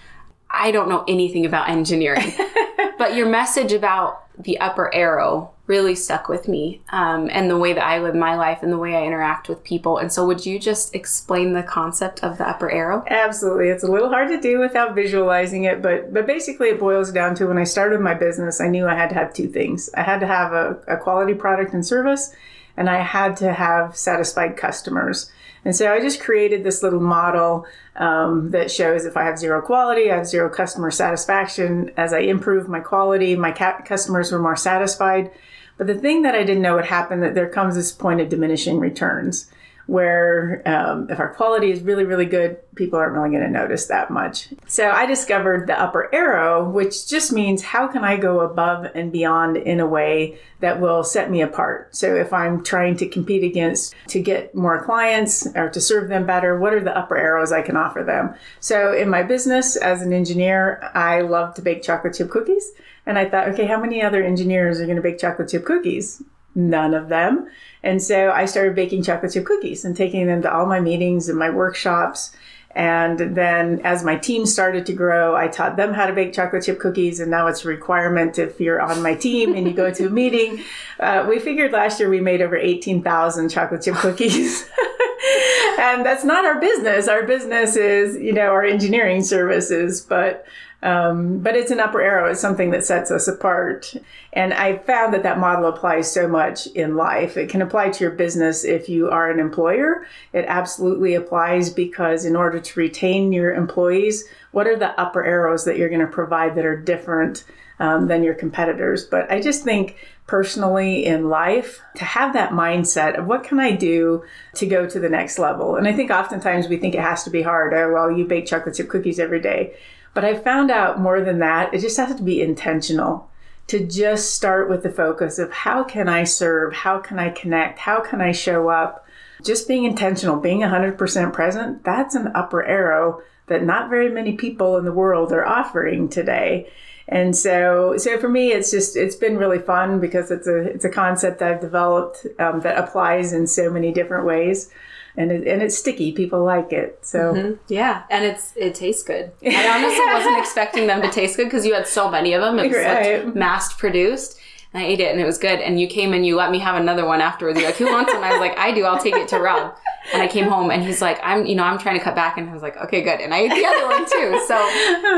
I 0.49 0.71
don't 0.71 0.87
know 0.87 1.03
anything 1.07 1.45
about 1.45 1.69
engineering, 1.69 2.31
but 2.97 3.15
your 3.15 3.27
message 3.27 3.73
about 3.73 4.23
the 4.37 4.57
upper 4.59 4.93
arrow 4.93 5.51
really 5.67 5.95
stuck 5.95 6.29
with 6.29 6.47
me 6.47 6.81
um, 6.89 7.29
and 7.31 7.49
the 7.49 7.57
way 7.57 7.73
that 7.73 7.83
I 7.83 7.99
live 7.99 8.15
my 8.15 8.35
life 8.35 8.59
and 8.61 8.71
the 8.71 8.77
way 8.77 8.95
I 8.95 9.03
interact 9.03 9.49
with 9.49 9.63
people. 9.63 9.97
And 9.97 10.11
so, 10.11 10.25
would 10.25 10.45
you 10.45 10.59
just 10.59 10.93
explain 10.93 11.53
the 11.53 11.63
concept 11.63 12.23
of 12.23 12.37
the 12.37 12.47
upper 12.47 12.69
arrow? 12.69 13.03
Absolutely. 13.07 13.69
It's 13.69 13.83
a 13.83 13.91
little 13.91 14.09
hard 14.09 14.29
to 14.29 14.39
do 14.39 14.59
without 14.59 14.95
visualizing 14.95 15.63
it, 15.63 15.81
but, 15.81 16.13
but 16.13 16.27
basically, 16.27 16.69
it 16.69 16.79
boils 16.79 17.11
down 17.11 17.35
to 17.35 17.47
when 17.47 17.57
I 17.57 17.63
started 17.63 17.99
my 17.99 18.13
business, 18.13 18.61
I 18.61 18.67
knew 18.67 18.87
I 18.87 18.95
had 18.95 19.09
to 19.09 19.15
have 19.15 19.33
two 19.33 19.47
things 19.47 19.89
I 19.95 20.03
had 20.03 20.19
to 20.19 20.27
have 20.27 20.53
a, 20.53 20.77
a 20.87 20.97
quality 20.97 21.33
product 21.33 21.73
and 21.73 21.85
service, 21.85 22.33
and 22.77 22.89
I 22.89 23.01
had 23.01 23.37
to 23.37 23.53
have 23.53 23.95
satisfied 23.95 24.57
customers. 24.57 25.31
And 25.63 25.75
so 25.75 25.91
I 25.91 25.99
just 25.99 26.21
created 26.21 26.63
this 26.63 26.83
little 26.83 27.01
model 27.01 27.65
um, 27.95 28.51
that 28.51 28.69
shows 28.69 29.05
if 29.05 29.17
I 29.17 29.23
have 29.23 29.39
zero 29.39 29.61
quality, 29.61 30.11
I 30.11 30.17
have 30.17 30.27
zero 30.27 30.49
customer 30.49 30.91
satisfaction. 30.91 31.91
As 31.97 32.13
I 32.13 32.19
improve 32.19 32.67
my 32.67 32.79
quality, 32.79 33.35
my 33.35 33.51
ca- 33.51 33.81
customers 33.81 34.31
were 34.31 34.39
more 34.39 34.55
satisfied. 34.55 35.31
But 35.77 35.87
the 35.87 35.95
thing 35.95 36.21
that 36.21 36.35
I 36.35 36.43
didn't 36.43 36.61
know 36.61 36.75
would 36.75 36.85
happen 36.85 37.19
that 37.21 37.33
there 37.33 37.49
comes 37.49 37.75
this 37.75 37.91
point 37.91 38.21
of 38.21 38.29
diminishing 38.29 38.79
returns 38.79 39.49
where 39.87 40.61
um, 40.65 41.09
if 41.09 41.19
our 41.19 41.33
quality 41.33 41.71
is 41.71 41.81
really, 41.81 42.03
really 42.03 42.25
good, 42.25 42.57
people 42.75 42.97
aren't 42.97 43.13
really 43.13 43.29
going 43.29 43.43
to 43.43 43.49
notice 43.49 43.85
that 43.85 44.09
much. 44.09 44.49
So 44.67 44.89
I 44.89 45.05
discovered 45.05 45.67
the 45.67 45.79
upper 45.79 46.13
arrow, 46.13 46.67
which 46.67 47.07
just 47.07 47.31
means 47.31 47.61
how 47.61 47.87
can 47.87 48.03
I 48.03 48.17
go 48.17 48.39
above 48.39 48.87
and 48.95 49.11
beyond 49.11 49.57
in 49.57 49.79
a 49.79 49.85
way 49.85 50.39
that 50.59 50.79
will 50.81 51.03
set 51.03 51.29
me 51.29 51.41
apart. 51.41 51.95
So 51.95 52.15
if 52.15 52.33
I'm 52.33 52.63
trying 52.63 52.97
to 52.97 53.07
compete 53.07 53.43
against 53.43 53.93
to 54.07 54.21
get 54.21 54.55
more 54.55 54.83
clients 54.83 55.47
or 55.55 55.69
to 55.69 55.79
serve 55.79 56.09
them 56.09 56.25
better, 56.25 56.57
what 56.57 56.73
are 56.73 56.83
the 56.83 56.97
upper 56.97 57.17
arrows 57.17 57.51
I 57.51 57.61
can 57.61 57.77
offer 57.77 58.03
them? 58.03 58.33
So 58.59 58.93
in 58.93 59.09
my 59.09 59.21
business 59.21 59.75
as 59.75 60.01
an 60.01 60.13
engineer, 60.13 60.89
I 60.95 61.21
love 61.21 61.53
to 61.55 61.61
bake 61.61 61.83
chocolate 61.83 62.15
chip 62.15 62.29
cookies. 62.29 62.71
And 63.05 63.19
I 63.19 63.29
thought, 63.29 63.49
okay, 63.49 63.67
how 63.67 63.79
many 63.79 64.01
other 64.01 64.23
engineers 64.23 64.79
are 64.79 64.85
going 64.85 64.95
to 64.95 65.01
bake 65.01 65.19
chocolate 65.19 65.49
chip 65.49 65.63
cookies? 65.63 66.23
None 66.55 66.93
of 66.93 67.09
them. 67.09 67.49
And 67.83 68.01
so 68.01 68.31
I 68.31 68.45
started 68.45 68.75
baking 68.75 69.03
chocolate 69.03 69.33
chip 69.33 69.45
cookies 69.45 69.85
and 69.85 69.95
taking 69.95 70.25
them 70.25 70.41
to 70.41 70.53
all 70.53 70.65
my 70.65 70.79
meetings 70.79 71.29
and 71.29 71.37
my 71.37 71.49
workshops. 71.49 72.35
And 72.71 73.19
then 73.35 73.79
as 73.85 74.03
my 74.03 74.17
team 74.17 74.45
started 74.45 74.85
to 74.87 74.93
grow, 74.93 75.35
I 75.35 75.47
taught 75.47 75.77
them 75.77 75.93
how 75.93 76.07
to 76.07 76.13
bake 76.13 76.33
chocolate 76.33 76.63
chip 76.63 76.79
cookies. 76.79 77.19
And 77.21 77.31
now 77.31 77.47
it's 77.47 77.63
a 77.63 77.69
requirement 77.69 78.37
if 78.37 78.59
you're 78.59 78.81
on 78.81 79.01
my 79.01 79.15
team 79.15 79.53
and 79.55 79.65
you 79.67 79.73
go 79.73 79.91
to 79.91 80.07
a 80.07 80.09
meeting. 80.21 80.63
Uh, 80.99 81.25
we 81.27 81.39
figured 81.39 81.71
last 81.71 81.99
year 81.99 82.09
we 82.09 82.19
made 82.19 82.41
over 82.41 82.57
18,000 82.57 83.49
chocolate 83.49 83.81
chip 83.81 83.95
cookies. 83.95 84.63
and 85.79 86.05
that's 86.05 86.25
not 86.25 86.43
our 86.43 86.59
business. 86.59 87.07
Our 87.07 87.23
business 87.23 87.77
is, 87.77 88.17
you 88.17 88.33
know, 88.33 88.47
our 88.47 88.63
engineering 88.63 89.23
services. 89.23 90.01
But 90.01 90.45
um, 90.83 91.39
but 91.39 91.55
it's 91.55 91.71
an 91.71 91.79
upper 91.79 92.01
arrow. 92.01 92.29
It's 92.29 92.39
something 92.39 92.71
that 92.71 92.83
sets 92.83 93.09
us 93.09 93.27
apart. 93.27 93.95
And 94.33 94.53
I 94.53 94.77
found 94.77 95.13
that 95.13 95.23
that 95.23 95.39
model 95.39 95.65
applies 95.65 96.11
so 96.11 96.27
much 96.27 96.67
in 96.67 96.95
life. 96.95 97.37
It 97.37 97.49
can 97.49 97.61
apply 97.61 97.89
to 97.89 98.03
your 98.03 98.11
business 98.11 98.63
if 98.63 98.87
you 98.87 99.09
are 99.09 99.31
an 99.31 99.39
employer. 99.39 100.05
It 100.33 100.45
absolutely 100.47 101.15
applies 101.15 101.69
because 101.69 102.25
in 102.25 102.35
order 102.35 102.59
to 102.59 102.79
retain 102.79 103.31
your 103.31 103.53
employees, 103.53 104.25
what 104.51 104.67
are 104.67 104.77
the 104.77 104.99
upper 104.99 105.23
arrows 105.23 105.65
that 105.65 105.77
you're 105.77 105.89
going 105.89 106.01
to 106.01 106.07
provide 106.07 106.55
that 106.55 106.65
are 106.65 106.79
different 106.79 107.45
um, 107.79 108.07
than 108.07 108.23
your 108.23 108.35
competitors? 108.35 109.05
But 109.05 109.31
I 109.31 109.41
just 109.41 109.63
think 109.63 109.95
personally 110.27 111.05
in 111.05 111.29
life 111.29 111.81
to 111.95 112.03
have 112.03 112.33
that 112.33 112.51
mindset 112.51 113.17
of 113.17 113.27
what 113.27 113.43
can 113.43 113.59
I 113.59 113.71
do 113.71 114.23
to 114.55 114.65
go 114.65 114.87
to 114.87 114.99
the 114.99 115.09
next 115.09 115.37
level. 115.37 115.75
And 115.75 115.87
I 115.87 115.93
think 115.93 116.09
oftentimes 116.09 116.67
we 116.67 116.77
think 116.77 116.95
it 116.95 117.01
has 117.01 117.23
to 117.23 117.29
be 117.29 117.41
hard. 117.41 117.73
Oh, 117.73 117.93
well, 117.93 118.11
you 118.11 118.25
bake 118.25 118.47
chocolate 118.47 118.75
chip 118.75 118.89
cookies 118.89 119.19
every 119.19 119.39
day. 119.39 119.75
But 120.15 120.25
I 120.25 120.33
found 120.33 120.71
out 120.71 120.99
more 120.99 121.21
than 121.21 121.39
that, 121.39 121.73
it 121.73 121.81
just 121.81 121.97
has 121.97 122.15
to 122.15 122.23
be 122.23 122.41
intentional 122.41 123.29
to 123.67 123.85
just 123.85 124.33
start 124.33 124.69
with 124.69 124.81
the 124.81 124.89
focus 124.89 125.37
of 125.37 125.51
how 125.51 125.83
can 125.83 126.07
I 126.07 126.23
serve? 126.23 126.73
How 126.73 126.99
can 126.99 127.19
I 127.19 127.29
connect? 127.29 127.79
How 127.79 127.99
can 127.99 128.21
I 128.21 128.31
show 128.31 128.69
up? 128.69 129.05
Just 129.43 129.67
being 129.67 129.83
intentional, 129.83 130.37
being 130.37 130.61
100% 130.61 131.33
present, 131.33 131.83
that's 131.83 132.15
an 132.15 132.31
upper 132.33 132.63
arrow 132.63 133.21
that 133.47 133.65
not 133.65 133.89
very 133.89 134.09
many 134.09 134.37
people 134.37 134.77
in 134.77 134.85
the 134.85 134.93
world 134.93 135.33
are 135.33 135.45
offering 135.45 136.07
today. 136.07 136.71
And 137.07 137.35
so, 137.35 137.97
so 137.97 138.17
for 138.17 138.29
me, 138.29 138.51
it's 138.51 138.71
just 138.71 138.95
it's 138.95 139.15
been 139.15 139.37
really 139.37 139.59
fun 139.59 139.99
because 139.99 140.31
it's 140.31 140.47
a 140.47 140.57
it's 140.61 140.85
a 140.85 140.89
concept 140.89 141.41
I've 141.41 141.61
developed 141.61 142.25
um, 142.39 142.61
that 142.61 142.77
applies 142.77 143.31
in 143.31 143.45
so 143.45 143.69
many 143.69 143.91
different 143.91 144.25
ways 144.25 144.71
and 145.17 145.31
it, 145.31 145.47
and 145.47 145.61
it's 145.61 145.77
sticky. 145.77 146.11
People 146.11 146.43
like 146.43 146.71
it. 146.71 146.99
So 147.01 147.33
mm-hmm. 147.33 147.53
yeah, 147.67 148.03
and 148.09 148.25
it's 148.25 148.53
it 148.55 148.75
tastes 148.75 149.03
good. 149.03 149.31
I 149.45 149.67
honestly 149.69 150.05
wasn't 150.13 150.39
expecting 150.39 150.87
them 150.87 151.01
to 151.01 151.09
taste 151.09 151.37
good 151.37 151.45
because 151.45 151.65
you 151.65 151.73
had 151.73 151.87
so 151.87 152.09
many 152.09 152.33
of 152.33 152.41
them. 152.41 152.59
It 152.59 152.69
was 152.69 152.77
right. 152.77 153.25
like 153.25 153.35
mass 153.35 153.73
produced. 153.73 154.39
And 154.73 154.83
I 154.83 154.87
ate 154.87 154.99
it 154.99 155.09
and 155.09 155.21
it 155.21 155.25
was 155.25 155.37
good. 155.37 155.61
And 155.61 155.79
you 155.79 155.87
came 155.87 156.13
and 156.13 156.25
you 156.25 156.35
let 156.35 156.51
me 156.51 156.59
have 156.59 156.75
another 156.75 157.05
one 157.05 157.21
afterwards. 157.21 157.57
You're 157.57 157.69
like, 157.69 157.77
who 157.77 157.85
wants 157.85 158.13
one? 158.13 158.25
I 158.25 158.31
was 158.31 158.41
like, 158.41 158.57
I 158.57 158.73
do. 158.73 158.83
I'll 158.83 159.01
take 159.01 159.15
it 159.15 159.29
to 159.29 159.39
Rob. 159.39 159.73
And 160.13 160.21
I 160.21 160.27
came 160.27 160.45
home 160.45 160.69
and 160.71 160.83
he's 160.83 161.01
like, 161.01 161.19
I'm, 161.23 161.45
you 161.45 161.55
know, 161.55 161.63
I'm 161.63 161.79
trying 161.79 161.97
to 161.97 162.03
cut 162.03 162.15
back. 162.15 162.37
And 162.37 162.49
I 162.49 162.53
was 162.53 162.61
like, 162.61 162.77
okay, 162.77 163.01
good. 163.01 163.19
And 163.19 163.33
I 163.33 163.39
ate 163.39 163.49
the 163.49 163.65
other 163.65 163.85
one 163.87 164.05
too. 164.05 164.45
So 164.47 164.55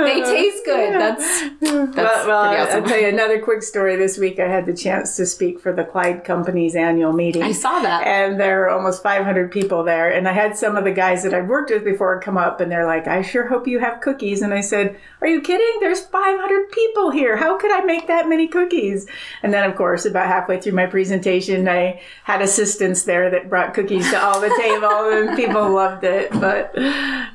they 0.05 0.21
taste 0.25 0.63
good. 0.65 0.93
That's, 0.93 1.41
that's 1.59 1.95
well, 1.95 2.27
well 2.27 2.47
pretty 2.47 2.61
awesome. 2.61 2.83
I'll 2.83 2.89
tell 2.89 2.99
you 2.99 3.07
another 3.07 3.41
quick 3.41 3.63
story. 3.63 3.95
This 3.97 4.17
week 4.17 4.39
I 4.39 4.47
had 4.47 4.65
the 4.65 4.73
chance 4.73 5.15
to 5.17 5.25
speak 5.25 5.59
for 5.59 5.73
the 5.73 5.83
Clyde 5.83 6.23
Company's 6.23 6.75
annual 6.75 7.13
meeting. 7.13 7.43
I 7.43 7.51
saw 7.51 7.81
that. 7.81 8.07
And 8.07 8.39
there 8.39 8.59
were 8.59 8.69
almost 8.69 9.03
500 9.03 9.51
people 9.51 9.83
there. 9.83 10.09
And 10.09 10.27
I 10.27 10.33
had 10.33 10.57
some 10.57 10.77
of 10.77 10.83
the 10.83 10.91
guys 10.91 11.23
that 11.23 11.33
I've 11.33 11.47
worked 11.47 11.69
with 11.69 11.83
before 11.83 12.19
come 12.21 12.37
up 12.37 12.61
and 12.61 12.71
they're 12.71 12.85
like, 12.85 13.07
I 13.07 13.21
sure 13.21 13.47
hope 13.47 13.67
you 13.67 13.79
have 13.79 14.01
cookies. 14.01 14.41
And 14.41 14.53
I 14.53 14.61
said, 14.61 14.97
Are 15.21 15.27
you 15.27 15.41
kidding? 15.41 15.79
There's 15.79 16.01
500 16.01 16.71
people 16.71 17.11
here. 17.11 17.35
How 17.35 17.57
could 17.57 17.71
I 17.71 17.81
make 17.81 18.07
that 18.07 18.29
many 18.29 18.47
cookies? 18.47 19.07
And 19.43 19.53
then, 19.53 19.69
of 19.69 19.75
course, 19.75 20.05
about 20.05 20.27
halfway 20.27 20.59
through 20.59 20.73
my 20.73 20.85
presentation, 20.85 21.67
I 21.67 22.01
had 22.23 22.41
assistants 22.41 23.03
there 23.03 23.29
that 23.29 23.49
brought 23.49 23.73
cookies 23.73 24.09
to 24.11 24.23
all 24.23 24.39
the 24.39 24.49
table 24.81 25.09
and 25.11 25.35
people 25.35 25.69
loved 25.69 26.03
it. 26.03 26.31
But 26.31 26.71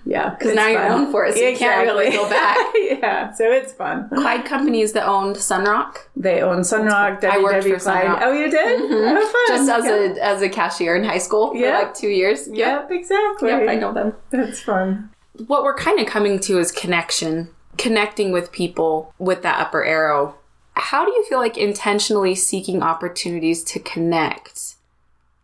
yeah. 0.04 0.30
Because 0.30 0.54
now 0.54 0.68
you're 0.68 0.88
known 0.88 1.10
for 1.10 1.24
it, 1.26 1.34
so 1.34 1.40
you 1.40 1.56
can't 1.56 1.86
really 1.86 2.10
go 2.10 2.28
back. 2.28 2.58
yeah. 2.74 3.32
So 3.32 3.50
it's 3.50 3.72
fun. 3.72 4.08
Clyde 4.08 4.44
companies 4.44 4.92
that 4.92 5.06
owned 5.06 5.36
Sunroc. 5.36 5.96
They 6.16 6.40
own 6.42 6.60
Sunroc, 6.60 7.24
I 7.24 7.38
worked 7.42 7.64
for 7.66 7.78
Clyde. 7.78 8.06
Sunroc. 8.06 8.18
Oh, 8.22 8.32
you 8.32 8.50
did? 8.50 8.80
Mm-hmm. 8.80 9.16
Fun. 9.32 9.48
Just 9.48 9.68
as 9.70 9.84
Yeah. 9.84 10.22
a 10.22 10.32
as 10.34 10.42
a 10.42 10.48
cashier 10.48 10.96
in 10.96 11.04
high 11.04 11.18
school 11.18 11.50
for 11.50 11.56
Yeah. 11.56 11.78
like 11.78 11.94
two 11.94 12.08
years. 12.08 12.48
Yep, 12.48 12.90
exactly. 12.90 13.48
Yep, 13.50 13.68
I 13.68 13.74
know 13.76 13.92
them. 13.92 14.14
That's 14.30 14.60
fun. 14.62 15.10
what 15.46 15.62
we're 15.64 15.74
kind 15.74 15.98
of 15.98 16.06
coming 16.06 16.38
to 16.40 16.58
is 16.58 16.70
connection, 16.70 17.48
connecting 17.78 18.32
with 18.32 18.52
people 18.52 19.14
with 19.18 19.42
that 19.42 19.58
upper 19.58 19.82
arrow. 19.84 20.36
How 20.74 21.04
do 21.04 21.10
you 21.10 21.24
feel 21.28 21.38
like 21.38 21.56
intentionally 21.58 22.34
seeking 22.34 22.82
opportunities 22.82 23.62
to 23.64 23.78
connect 23.78 24.74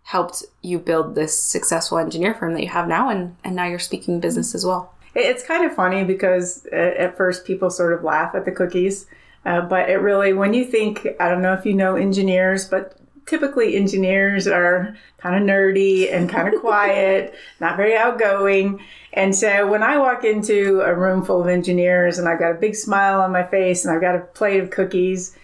helped 0.09 0.43
you 0.63 0.79
build 0.79 1.15
this 1.15 1.39
successful 1.39 1.99
engineer 1.99 2.33
firm 2.33 2.55
that 2.55 2.63
you 2.63 2.69
have 2.69 2.89
now 2.89 3.11
and, 3.11 3.37
and 3.45 3.55
now 3.55 3.67
you're 3.67 3.79
speaking 3.79 4.19
business 4.21 4.55
as 4.55 4.65
well? 4.65 4.95
It's 5.15 5.43
kind 5.43 5.67
of 5.67 5.75
funny 5.75 6.03
because 6.03 6.65
at 6.73 7.15
first 7.15 7.45
people 7.45 7.69
sort 7.69 7.93
of 7.93 8.03
laugh 8.03 8.35
at 8.35 8.47
the 8.47 8.51
cookies, 8.51 9.07
uh, 9.45 9.61
but 9.61 9.91
it 9.91 9.97
really, 9.97 10.33
when 10.33 10.55
you 10.55 10.65
think, 10.65 11.07
I 11.21 11.29
don't 11.29 11.43
know 11.43 11.53
if 11.53 11.67
you 11.67 11.75
know 11.75 11.97
engineers, 11.97 12.65
but 12.65 12.97
typically 13.27 13.77
engineers 13.77 14.47
are 14.47 14.97
kind 15.19 15.37
of 15.37 15.43
nerdy 15.43 16.11
and 16.11 16.31
kind 16.31 16.55
of 16.55 16.59
quiet, 16.63 17.35
not 17.61 17.77
very 17.77 17.95
outgoing. 17.95 18.81
And 19.13 19.37
so 19.37 19.67
when 19.67 19.83
I 19.83 19.99
walk 19.99 20.25
into 20.25 20.81
a 20.81 20.95
room 20.95 21.23
full 21.23 21.43
of 21.43 21.49
engineers 21.49 22.17
and 22.17 22.27
I've 22.27 22.39
got 22.39 22.53
a 22.53 22.59
big 22.59 22.75
smile 22.75 23.21
on 23.21 23.31
my 23.31 23.43
face 23.43 23.85
and 23.85 23.95
I've 23.95 24.01
got 24.01 24.17
a 24.17 24.21
plate 24.21 24.61
of 24.61 24.71
cookies, 24.71 25.37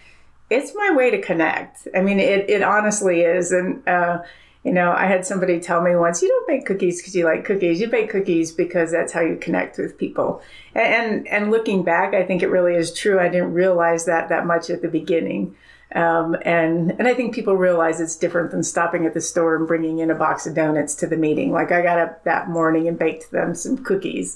it's 0.49 0.73
my 0.73 0.91
way 0.95 1.11
to 1.11 1.21
connect. 1.21 1.87
I 1.95 2.01
mean, 2.01 2.19
it, 2.19 2.49
it 2.49 2.63
honestly 2.63 3.21
is. 3.21 3.51
And, 3.51 3.87
uh, 3.87 4.23
you 4.65 4.73
know, 4.73 4.91
I 4.91 5.05
had 5.05 5.27
somebody 5.27 5.59
tell 5.59 5.81
me 5.83 5.95
once, 5.95 6.23
you 6.23 6.27
don't 6.27 6.47
bake 6.47 6.65
cookies 6.65 6.99
because 6.99 7.15
you 7.15 7.23
like 7.23 7.45
cookies. 7.45 7.79
You 7.79 7.87
bake 7.87 8.09
cookies 8.09 8.51
because 8.51 8.91
that's 8.91 9.13
how 9.13 9.21
you 9.21 9.35
connect 9.35 9.77
with 9.77 9.95
people. 9.95 10.41
And, 10.73 10.87
and, 10.87 11.27
and 11.27 11.51
looking 11.51 11.83
back, 11.83 12.15
I 12.15 12.23
think 12.23 12.41
it 12.41 12.49
really 12.49 12.73
is 12.73 12.91
true. 12.91 13.19
I 13.19 13.29
didn't 13.29 13.53
realize 13.53 14.05
that 14.05 14.29
that 14.29 14.47
much 14.47 14.71
at 14.71 14.81
the 14.81 14.87
beginning. 14.87 15.55
Um, 15.93 16.35
and, 16.41 16.91
and 16.97 17.07
I 17.07 17.13
think 17.13 17.35
people 17.35 17.55
realize 17.55 18.01
it's 18.01 18.17
different 18.17 18.49
than 18.49 18.63
stopping 18.63 19.05
at 19.05 19.13
the 19.13 19.21
store 19.21 19.55
and 19.55 19.67
bringing 19.67 19.99
in 19.99 20.09
a 20.09 20.15
box 20.15 20.47
of 20.47 20.55
donuts 20.55 20.95
to 20.95 21.07
the 21.07 21.15
meeting. 21.15 21.51
Like 21.51 21.71
I 21.71 21.83
got 21.83 21.99
up 21.99 22.23
that 22.23 22.49
morning 22.49 22.87
and 22.87 22.97
baked 22.97 23.29
them 23.29 23.53
some 23.53 23.77
cookies. 23.77 24.35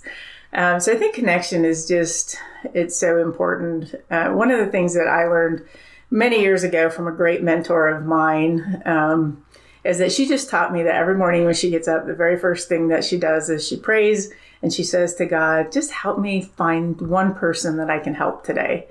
Um, 0.54 0.80
so 0.80 0.94
I 0.94 0.96
think 0.96 1.16
connection 1.16 1.66
is 1.66 1.88
just, 1.88 2.38
it's 2.76 2.96
so 2.96 3.20
important. 3.20 3.96
Uh, 4.12 4.30
one 4.30 4.52
of 4.52 4.64
the 4.64 4.72
things 4.72 4.94
that 4.94 5.08
I 5.08 5.26
learned 5.26 5.66
many 6.12 6.40
years 6.40 6.64
ago 6.64 6.90
from 6.90 7.08
a 7.08 7.12
great 7.12 7.42
mentor 7.42 7.88
of 7.88 8.06
mine, 8.06 8.84
um, 8.86 9.44
is 9.84 9.98
that 10.00 10.12
she 10.12 10.28
just 10.28 10.50
taught 10.50 10.74
me 10.74 10.84
that 10.84 10.96
every 10.96 11.16
morning 11.16 11.46
when 11.46 11.54
she 11.54 11.70
gets 11.70 11.88
up, 11.88 12.06
the 12.06 12.14
very 12.14 12.38
first 12.38 12.68
thing 12.68 12.90
that 12.90 13.04
she 13.04 13.18
does 13.18 13.50
is 13.50 13.68
she 13.68 13.78
prays 13.78 14.32
and 14.62 14.74
she 14.74 14.84
says 14.84 15.16
to 15.16 15.26
God, 15.26 15.72
just 15.72 15.92
help 15.92 16.20
me 16.20 16.42
find 16.42 17.00
one 17.02 17.34
person 17.34 17.78
that 17.78 17.90
I 17.90 18.00
can 18.00 18.14
help 18.14 18.44
today. 18.44 18.88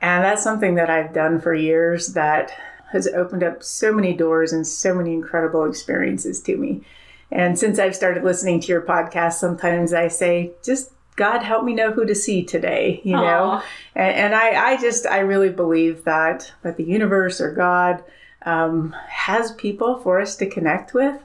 And 0.00 0.24
that's 0.24 0.42
something 0.42 0.76
that 0.76 0.90
I've 0.90 1.12
done 1.12 1.40
for 1.40 1.54
years 1.54 2.08
that 2.08 2.52
has 2.92 3.08
opened 3.08 3.42
up 3.42 3.62
so 3.62 3.92
many 3.92 4.12
doors 4.12 4.52
and 4.52 4.66
so 4.66 4.94
many 4.94 5.12
incredible 5.12 5.64
experiences 5.64 6.40
to 6.42 6.56
me. 6.56 6.82
And 7.30 7.58
since 7.58 7.78
I've 7.78 7.96
started 7.96 8.22
listening 8.22 8.60
to 8.60 8.68
your 8.68 8.82
podcast, 8.82 9.34
sometimes 9.34 9.94
I 9.94 10.08
say, 10.08 10.52
just 10.62 10.92
God 11.16 11.42
help 11.42 11.64
me 11.64 11.74
know 11.74 11.90
who 11.90 12.04
to 12.04 12.14
see 12.14 12.44
today, 12.44 13.00
you 13.04 13.12
know? 13.12 13.62
And, 13.94 14.14
and 14.14 14.34
I, 14.34 14.72
I 14.72 14.76
just, 14.76 15.06
I 15.06 15.20
really 15.20 15.48
believe 15.48 16.04
that, 16.04 16.52
that 16.62 16.76
the 16.76 16.84
universe 16.84 17.40
or 17.40 17.52
God 17.52 18.04
um, 18.44 18.94
has 19.08 19.52
people 19.52 19.98
for 19.98 20.20
us 20.20 20.36
to 20.36 20.46
connect 20.46 20.94
with, 20.94 21.20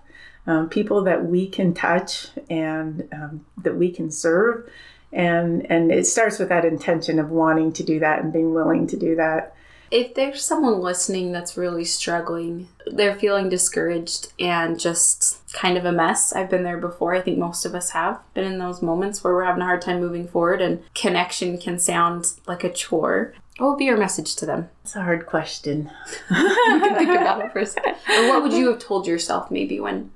um, 0.46 0.70
people 0.70 1.04
that 1.04 1.26
we 1.26 1.48
can 1.48 1.74
touch 1.74 2.28
and 2.50 3.08
um, 3.12 3.46
that 3.58 3.76
we 3.76 3.92
can 3.92 4.12
serve. 4.12 4.70
And, 5.12 5.70
and 5.72 5.92
it 5.92 6.06
starts 6.06 6.40
with 6.40 6.50
that 6.50 6.66
intention 6.66 7.20
of 7.20 7.30
wanting 7.30 7.74
to 7.74 7.84
do 7.84 8.00
that 8.00 8.22
and 8.22 8.34
being 8.34 8.54
willing 8.54 8.88
to 8.88 8.98
do 8.98 9.16
that. 9.16 9.56
If 9.90 10.16
there's 10.16 10.44
someone 10.44 10.82
listening 10.82 11.32
that's 11.32 11.56
really 11.56 11.86
struggling, 11.86 12.68
they're 12.88 13.16
feeling 13.16 13.48
discouraged 13.48 14.34
and 14.38 14.78
just 14.78 15.40
kind 15.54 15.78
of 15.78 15.86
a 15.86 15.94
mess. 15.94 16.34
I've 16.34 16.50
been 16.50 16.64
there 16.64 16.78
before. 16.78 17.16
I 17.16 17.22
think 17.22 17.38
most 17.38 17.66
of 17.66 17.74
us 17.74 17.92
have 17.92 18.20
been 18.34 18.44
in 18.44 18.60
those 18.60 18.82
moments 18.82 19.24
where 19.24 19.34
we're 19.34 19.46
having 19.46 19.62
a 19.62 19.66
hard 19.66 19.82
time 19.82 20.02
moving 20.02 20.28
forward 20.28 20.62
and 20.62 20.84
connection 20.94 21.58
can 21.58 21.80
sound 21.80 22.34
like 22.48 22.66
a 22.66 22.72
chore. 22.72 23.34
What 23.58 23.70
would 23.70 23.80
be 23.80 23.86
your 23.86 23.98
message 23.98 24.36
to 24.36 24.46
them? 24.46 24.70
It's 24.84 24.96
a 24.96 25.02
hard 25.02 25.26
question. 25.26 25.90
You 26.30 26.80
can 26.80 26.96
think 26.96 27.10
about 27.10 27.44
it 27.44 27.52
for 27.52 27.60
a 27.60 27.66
second. 27.66 27.96
Or 28.10 28.30
what 28.30 28.44
would 28.44 28.54
you 28.54 28.68
have 28.72 28.80
told 28.80 29.08
yourself 29.08 29.50
maybe 29.50 29.80
when 29.80 30.12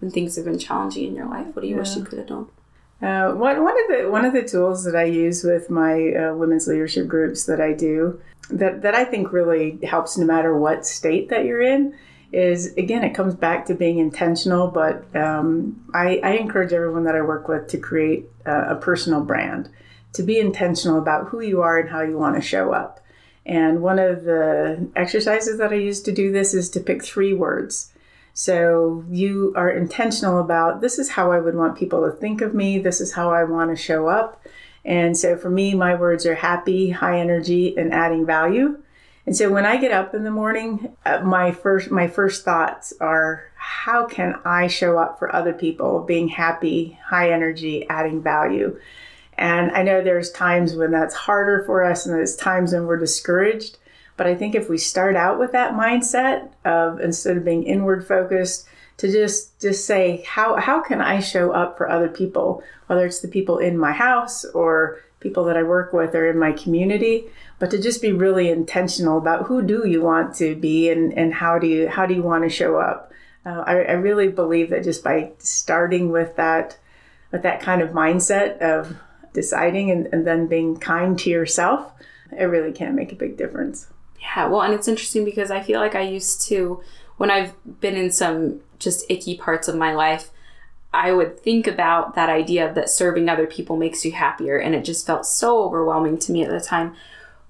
when 0.00 0.10
things 0.10 0.36
have 0.36 0.44
been 0.44 0.58
challenging 0.58 1.08
in 1.08 1.14
your 1.14 1.26
life? 1.26 1.46
What 1.54 1.62
do 1.62 1.68
you 1.68 1.76
wish 1.76 1.96
you 1.96 2.04
could 2.04 2.18
have 2.18 2.28
done? 2.28 2.46
Uh, 3.02 3.32
one, 3.32 3.62
one 3.62 3.74
of 3.78 3.88
the 3.88 4.10
one 4.10 4.24
of 4.24 4.32
the 4.32 4.42
tools 4.42 4.84
that 4.84 4.96
I 4.96 5.04
use 5.04 5.44
with 5.44 5.68
my 5.68 6.12
uh, 6.12 6.34
women's 6.34 6.66
leadership 6.66 7.06
groups 7.06 7.44
that 7.44 7.60
I 7.60 7.72
do 7.72 8.20
that 8.50 8.82
that 8.82 8.94
I 8.94 9.04
think 9.04 9.32
really 9.32 9.78
helps 9.82 10.16
no 10.16 10.24
matter 10.24 10.56
what 10.56 10.86
state 10.86 11.28
that 11.28 11.44
you're 11.44 11.60
in 11.60 11.94
is 12.32 12.74
again 12.76 13.04
it 13.04 13.14
comes 13.14 13.34
back 13.34 13.66
to 13.66 13.74
being 13.74 13.98
intentional. 13.98 14.68
But 14.68 15.04
um, 15.14 15.84
I, 15.92 16.20
I 16.22 16.30
encourage 16.32 16.72
everyone 16.72 17.04
that 17.04 17.14
I 17.14 17.20
work 17.20 17.48
with 17.48 17.68
to 17.68 17.78
create 17.78 18.26
uh, 18.46 18.66
a 18.68 18.76
personal 18.76 19.20
brand, 19.20 19.68
to 20.14 20.22
be 20.22 20.38
intentional 20.38 20.98
about 20.98 21.28
who 21.28 21.40
you 21.40 21.62
are 21.62 21.78
and 21.78 21.90
how 21.90 22.00
you 22.00 22.18
want 22.18 22.36
to 22.36 22.40
show 22.40 22.72
up. 22.72 23.00
And 23.46 23.82
one 23.82 23.98
of 23.98 24.24
the 24.24 24.88
exercises 24.96 25.58
that 25.58 25.72
I 25.72 25.76
use 25.76 26.00
to 26.02 26.12
do 26.12 26.32
this 26.32 26.54
is 26.54 26.70
to 26.70 26.80
pick 26.80 27.04
three 27.04 27.34
words. 27.34 27.92
So 28.32 29.04
you 29.10 29.52
are 29.54 29.70
intentional 29.70 30.40
about 30.40 30.80
this 30.80 30.98
is 30.98 31.10
how 31.10 31.30
I 31.30 31.38
would 31.38 31.54
want 31.54 31.78
people 31.78 32.04
to 32.04 32.16
think 32.16 32.40
of 32.40 32.54
me, 32.54 32.78
this 32.78 33.00
is 33.00 33.12
how 33.12 33.30
I 33.30 33.44
want 33.44 33.70
to 33.70 33.80
show 33.80 34.08
up. 34.08 34.44
And 34.84 35.16
so 35.16 35.36
for 35.36 35.50
me, 35.50 35.74
my 35.74 35.94
words 35.94 36.26
are 36.26 36.34
happy, 36.34 36.90
high 36.90 37.20
energy, 37.20 37.76
and 37.76 37.92
adding 37.92 38.26
value. 38.26 38.82
And 39.26 39.36
so 39.36 39.50
when 39.50 39.64
I 39.64 39.78
get 39.78 39.92
up 39.92 40.14
in 40.14 40.24
the 40.24 40.30
morning, 40.30 40.96
uh, 41.06 41.20
my 41.20 41.52
first 41.52 41.90
my 41.90 42.08
first 42.08 42.44
thoughts 42.44 42.92
are 43.00 43.50
how 43.56 44.06
can 44.06 44.34
I 44.44 44.66
show 44.66 44.98
up 44.98 45.18
for 45.18 45.34
other 45.34 45.54
people 45.54 46.02
being 46.02 46.28
happy, 46.28 46.98
high 47.06 47.30
energy, 47.30 47.86
adding 47.88 48.22
value. 48.22 48.78
And 49.36 49.70
I 49.72 49.82
know 49.82 50.02
there's 50.02 50.30
times 50.30 50.74
when 50.74 50.90
that's 50.90 51.14
harder 51.14 51.64
for 51.64 51.84
us 51.84 52.06
and 52.06 52.14
there's 52.14 52.36
times 52.36 52.72
when 52.72 52.86
we're 52.86 52.98
discouraged. 52.98 53.78
But 54.16 54.26
I 54.26 54.34
think 54.34 54.54
if 54.54 54.68
we 54.68 54.78
start 54.78 55.16
out 55.16 55.38
with 55.38 55.52
that 55.52 55.74
mindset 55.74 56.50
of 56.64 57.00
instead 57.00 57.36
of 57.36 57.44
being 57.44 57.64
inward 57.64 58.06
focused, 58.06 58.66
to 58.96 59.10
just 59.10 59.60
just 59.60 59.86
say 59.86 60.22
how 60.26 60.56
how 60.56 60.80
can 60.80 61.00
I 61.00 61.20
show 61.20 61.50
up 61.50 61.76
for 61.76 61.90
other 61.90 62.08
people, 62.08 62.62
whether 62.86 63.06
it's 63.06 63.20
the 63.20 63.28
people 63.28 63.58
in 63.58 63.76
my 63.76 63.92
house 63.92 64.44
or 64.44 65.00
people 65.20 65.44
that 65.44 65.56
I 65.56 65.62
work 65.62 65.92
with 65.92 66.14
or 66.14 66.30
in 66.30 66.38
my 66.38 66.52
community, 66.52 67.24
but 67.58 67.70
to 67.70 67.80
just 67.80 68.02
be 68.02 68.12
really 68.12 68.50
intentional 68.50 69.18
about 69.18 69.46
who 69.46 69.62
do 69.62 69.88
you 69.88 70.02
want 70.02 70.36
to 70.36 70.54
be 70.54 70.90
and, 70.90 71.12
and 71.14 71.34
how 71.34 71.58
do 71.58 71.66
you 71.66 71.88
how 71.88 72.06
do 72.06 72.14
you 72.14 72.22
want 72.22 72.44
to 72.44 72.50
show 72.50 72.76
up. 72.76 73.10
Uh, 73.44 73.64
I, 73.66 73.72
I 73.72 73.92
really 73.92 74.28
believe 74.28 74.70
that 74.70 74.84
just 74.84 75.02
by 75.02 75.32
starting 75.38 76.10
with 76.10 76.36
that 76.36 76.78
with 77.32 77.42
that 77.42 77.60
kind 77.60 77.82
of 77.82 77.90
mindset 77.90 78.58
of 78.58 78.96
deciding 79.34 79.90
and, 79.90 80.08
and 80.12 80.26
then 80.26 80.46
being 80.46 80.78
kind 80.78 81.18
to 81.18 81.28
yourself, 81.28 81.92
it 82.32 82.44
really 82.44 82.72
can 82.72 82.94
make 82.94 83.12
a 83.12 83.16
big 83.16 83.36
difference. 83.36 83.88
Yeah, 84.18 84.46
well, 84.46 84.62
and 84.62 84.72
it's 84.72 84.88
interesting 84.88 85.26
because 85.26 85.50
I 85.50 85.62
feel 85.62 85.80
like 85.80 85.94
I 85.94 86.00
used 86.00 86.40
to, 86.48 86.82
when 87.18 87.30
I've 87.30 87.52
been 87.80 87.96
in 87.96 88.10
some 88.10 88.60
just 88.78 89.04
icky 89.10 89.36
parts 89.36 89.68
of 89.68 89.76
my 89.76 89.92
life, 89.92 90.30
I 90.94 91.12
would 91.12 91.38
think 91.40 91.66
about 91.66 92.14
that 92.14 92.30
idea 92.30 92.72
that 92.72 92.88
serving 92.88 93.28
other 93.28 93.46
people 93.46 93.76
makes 93.76 94.04
you 94.04 94.12
happier, 94.12 94.56
and 94.56 94.74
it 94.74 94.84
just 94.84 95.06
felt 95.06 95.26
so 95.26 95.62
overwhelming 95.64 96.18
to 96.20 96.32
me 96.32 96.42
at 96.42 96.50
the 96.50 96.60
time. 96.60 96.94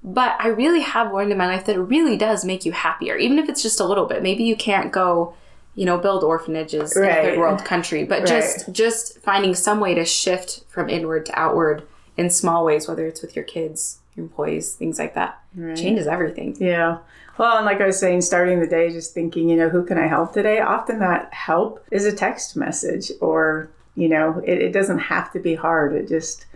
But 0.02 0.36
I 0.38 0.48
really 0.48 0.80
have 0.80 1.12
learned 1.12 1.30
in 1.30 1.38
my 1.38 1.46
life 1.46 1.66
that 1.66 1.76
it 1.76 1.80
really 1.80 2.16
does 2.16 2.44
make 2.44 2.64
you 2.64 2.72
happier, 2.72 3.16
even 3.16 3.38
if 3.38 3.48
it's 3.48 3.62
just 3.62 3.80
a 3.80 3.86
little 3.86 4.06
bit. 4.06 4.22
Maybe 4.22 4.44
you 4.44 4.56
can't 4.56 4.92
go, 4.92 5.34
you 5.74 5.84
know, 5.84 5.98
build 5.98 6.22
orphanages 6.22 6.96
in 6.96 7.04
a 7.04 7.14
third 7.14 7.38
world 7.38 7.64
country, 7.64 8.04
but 8.04 8.26
just 8.26 8.70
just 8.72 9.18
finding 9.20 9.54
some 9.54 9.80
way 9.80 9.94
to 9.94 10.04
shift 10.04 10.64
from 10.68 10.88
inward 10.88 11.26
to 11.26 11.38
outward 11.38 11.82
in 12.16 12.30
small 12.30 12.64
ways, 12.64 12.88
whether 12.88 13.06
it's 13.06 13.22
with 13.22 13.34
your 13.34 13.44
kids, 13.44 13.98
your 14.14 14.24
employees, 14.24 14.74
things 14.74 14.98
like 14.98 15.14
that. 15.14 15.42
Right. 15.54 15.76
Changes 15.76 16.06
everything. 16.06 16.56
Yeah. 16.60 16.98
Well, 17.38 17.56
and 17.56 17.66
like 17.66 17.80
I 17.80 17.86
was 17.86 17.98
saying, 17.98 18.20
starting 18.20 18.60
the 18.60 18.66
day, 18.66 18.90
just 18.90 19.12
thinking, 19.12 19.48
you 19.48 19.56
know, 19.56 19.68
who 19.68 19.84
can 19.84 19.98
I 19.98 20.06
help 20.06 20.32
today? 20.32 20.60
Often 20.60 21.00
that 21.00 21.32
help 21.34 21.84
is 21.90 22.04
a 22.04 22.12
text 22.12 22.56
message, 22.56 23.10
or, 23.20 23.68
you 23.96 24.08
know, 24.08 24.40
it, 24.46 24.58
it 24.58 24.72
doesn't 24.72 25.00
have 25.00 25.32
to 25.32 25.40
be 25.40 25.56
hard. 25.56 25.94
It 25.94 26.06
just, 26.06 26.46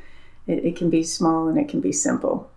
it, 0.47 0.65
it, 0.65 0.77
can 0.77 0.89
be 0.89 1.03
small 1.03 1.49
and 1.49 1.59
it 1.59 1.69
can 1.69 1.81
be 1.81 1.91
simple. 1.91 2.49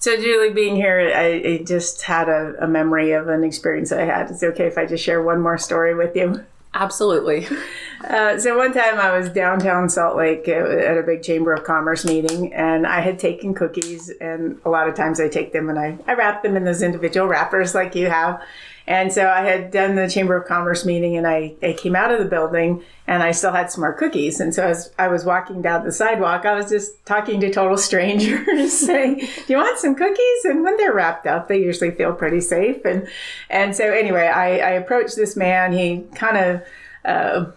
So, 0.00 0.16
Julie, 0.16 0.50
being 0.50 0.76
here, 0.76 1.12
I, 1.14 1.42
I 1.44 1.62
just 1.64 2.02
had 2.02 2.28
a, 2.28 2.54
a 2.60 2.68
memory 2.68 3.12
of 3.12 3.28
an 3.28 3.42
experience 3.42 3.90
I 3.90 4.04
had. 4.04 4.30
Is 4.30 4.42
it 4.42 4.46
okay 4.48 4.66
if 4.66 4.78
I 4.78 4.86
just 4.86 5.02
share 5.02 5.20
one 5.20 5.40
more 5.40 5.58
story 5.58 5.94
with 5.94 6.14
you? 6.14 6.44
Absolutely. 6.72 7.48
Uh, 8.04 8.38
so 8.38 8.56
one 8.56 8.72
time 8.72 8.98
I 8.98 9.16
was 9.16 9.28
downtown 9.28 9.88
Salt 9.88 10.16
Lake 10.16 10.46
at 10.48 10.96
a 10.96 11.02
big 11.02 11.22
Chamber 11.22 11.52
of 11.52 11.64
Commerce 11.64 12.04
meeting, 12.04 12.52
and 12.52 12.86
I 12.86 13.00
had 13.00 13.18
taken 13.18 13.54
cookies, 13.54 14.08
and 14.20 14.60
a 14.64 14.70
lot 14.70 14.88
of 14.88 14.94
times 14.94 15.20
I 15.20 15.28
take 15.28 15.52
them 15.52 15.68
and 15.68 15.78
I, 15.78 15.98
I 16.06 16.14
wrap 16.14 16.42
them 16.42 16.56
in 16.56 16.64
those 16.64 16.82
individual 16.82 17.26
wrappers 17.26 17.74
like 17.74 17.94
you 17.94 18.08
have. 18.08 18.40
And 18.86 19.12
so 19.12 19.28
I 19.28 19.42
had 19.42 19.70
done 19.70 19.96
the 19.96 20.08
Chamber 20.08 20.34
of 20.34 20.46
Commerce 20.46 20.86
meeting, 20.86 21.16
and 21.16 21.26
I, 21.26 21.54
I 21.62 21.74
came 21.74 21.94
out 21.94 22.10
of 22.10 22.20
the 22.20 22.24
building, 22.24 22.82
and 23.06 23.22
I 23.22 23.32
still 23.32 23.52
had 23.52 23.70
some 23.70 23.82
more 23.82 23.92
cookies. 23.92 24.40
And 24.40 24.54
so 24.54 24.64
as 24.64 24.90
I 24.98 25.08
was 25.08 25.26
walking 25.26 25.60
down 25.60 25.84
the 25.84 25.92
sidewalk, 25.92 26.46
I 26.46 26.54
was 26.54 26.70
just 26.70 27.04
talking 27.04 27.38
to 27.40 27.52
total 27.52 27.76
strangers, 27.78 28.72
saying, 28.78 29.16
"Do 29.16 29.44
you 29.52 29.56
want 29.56 29.78
some 29.78 29.94
cookies?" 29.94 30.44
And 30.44 30.62
when 30.62 30.76
they're 30.78 30.94
wrapped 30.94 31.26
up, 31.26 31.48
they 31.48 31.58
usually 31.58 31.90
feel 31.90 32.14
pretty 32.14 32.40
safe. 32.40 32.82
And 32.84 33.08
and 33.50 33.76
so 33.76 33.92
anyway, 33.92 34.28
I, 34.28 34.58
I 34.58 34.70
approached 34.70 35.16
this 35.16 35.36
man. 35.36 35.72
He 35.72 36.04
kind 36.14 36.38
of 36.38 36.62
uh, 37.04 37.50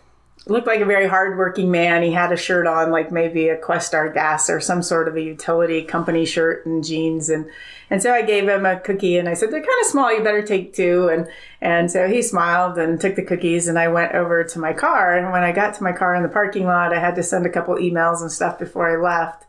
looked 0.48 0.68
like 0.68 0.82
a 0.82 0.86
very 0.86 1.08
hardworking 1.08 1.70
man. 1.70 2.02
He 2.02 2.12
had 2.12 2.32
a 2.32 2.38
shirt 2.38 2.66
on, 2.66 2.92
like 2.92 3.12
maybe 3.12 3.50
a 3.50 3.58
Questar 3.58 4.12
Gas 4.14 4.50
or 4.50 4.60
some 4.60 4.82
sort 4.82 5.08
of 5.08 5.16
a 5.16 5.22
utility 5.22 5.84
company 5.84 6.26
shirt 6.26 6.66
and 6.66 6.84
jeans. 6.84 7.30
And 7.30 7.48
and 7.90 8.02
so 8.02 8.14
I 8.14 8.22
gave 8.22 8.48
him 8.48 8.66
a 8.66 8.80
cookie 8.80 9.18
and 9.18 9.30
I 9.30 9.34
said, 9.34 9.52
"They're 9.52 9.60
kind 9.60 9.82
of 9.82 9.88
small. 9.88 10.12
You 10.14 10.24
better 10.24 10.42
take 10.42 10.74
two. 10.74 11.10
And 11.10 11.28
and 11.62 11.92
so 11.92 12.08
he 12.08 12.22
smiled 12.22 12.78
and 12.78 13.00
took 13.00 13.16
the 13.16 13.24
cookies. 13.24 13.68
And 13.68 13.78
I 13.78 13.88
went 13.88 14.14
over 14.14 14.44
to 14.44 14.60
my 14.60 14.74
car. 14.74 15.18
And 15.18 15.32
when 15.32 15.44
I 15.44 15.52
got 15.52 15.76
to 15.76 15.84
my 15.84 15.92
car 15.92 16.16
in 16.16 16.24
the 16.24 16.30
parking 16.30 16.66
lot, 16.66 16.94
I 16.94 17.00
had 17.00 17.16
to 17.16 17.24
send 17.24 17.46
a 17.46 17.50
couple 17.50 17.76
emails 17.76 18.22
and 18.22 18.32
stuff 18.32 18.58
before 18.58 18.90
I 18.90 19.02
left. 19.02 19.46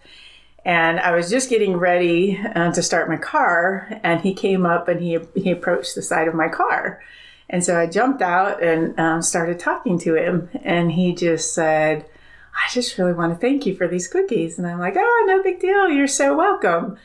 And 0.64 1.00
I 1.00 1.12
was 1.12 1.28
just 1.28 1.50
getting 1.50 1.76
ready 1.76 2.38
uh, 2.54 2.70
to 2.72 2.82
start 2.82 3.08
my 3.08 3.16
car, 3.16 3.98
and 4.04 4.20
he 4.20 4.32
came 4.32 4.64
up 4.64 4.86
and 4.88 5.00
he 5.00 5.18
he 5.34 5.50
approached 5.50 5.94
the 5.94 6.02
side 6.02 6.28
of 6.28 6.34
my 6.34 6.48
car. 6.48 7.00
And 7.52 7.62
so 7.62 7.78
I 7.78 7.86
jumped 7.86 8.22
out 8.22 8.62
and 8.62 8.98
um, 8.98 9.20
started 9.20 9.58
talking 9.58 9.98
to 10.00 10.16
him. 10.16 10.48
And 10.64 10.90
he 10.90 11.14
just 11.14 11.54
said, 11.54 12.06
I 12.54 12.72
just 12.72 12.96
really 12.96 13.12
want 13.12 13.32
to 13.32 13.38
thank 13.38 13.66
you 13.66 13.76
for 13.76 13.86
these 13.86 14.08
cookies. 14.08 14.58
And 14.58 14.66
I'm 14.66 14.80
like, 14.80 14.94
oh, 14.96 15.24
no 15.28 15.42
big 15.42 15.60
deal. 15.60 15.90
You're 15.90 16.06
so 16.06 16.34
welcome. 16.34 16.96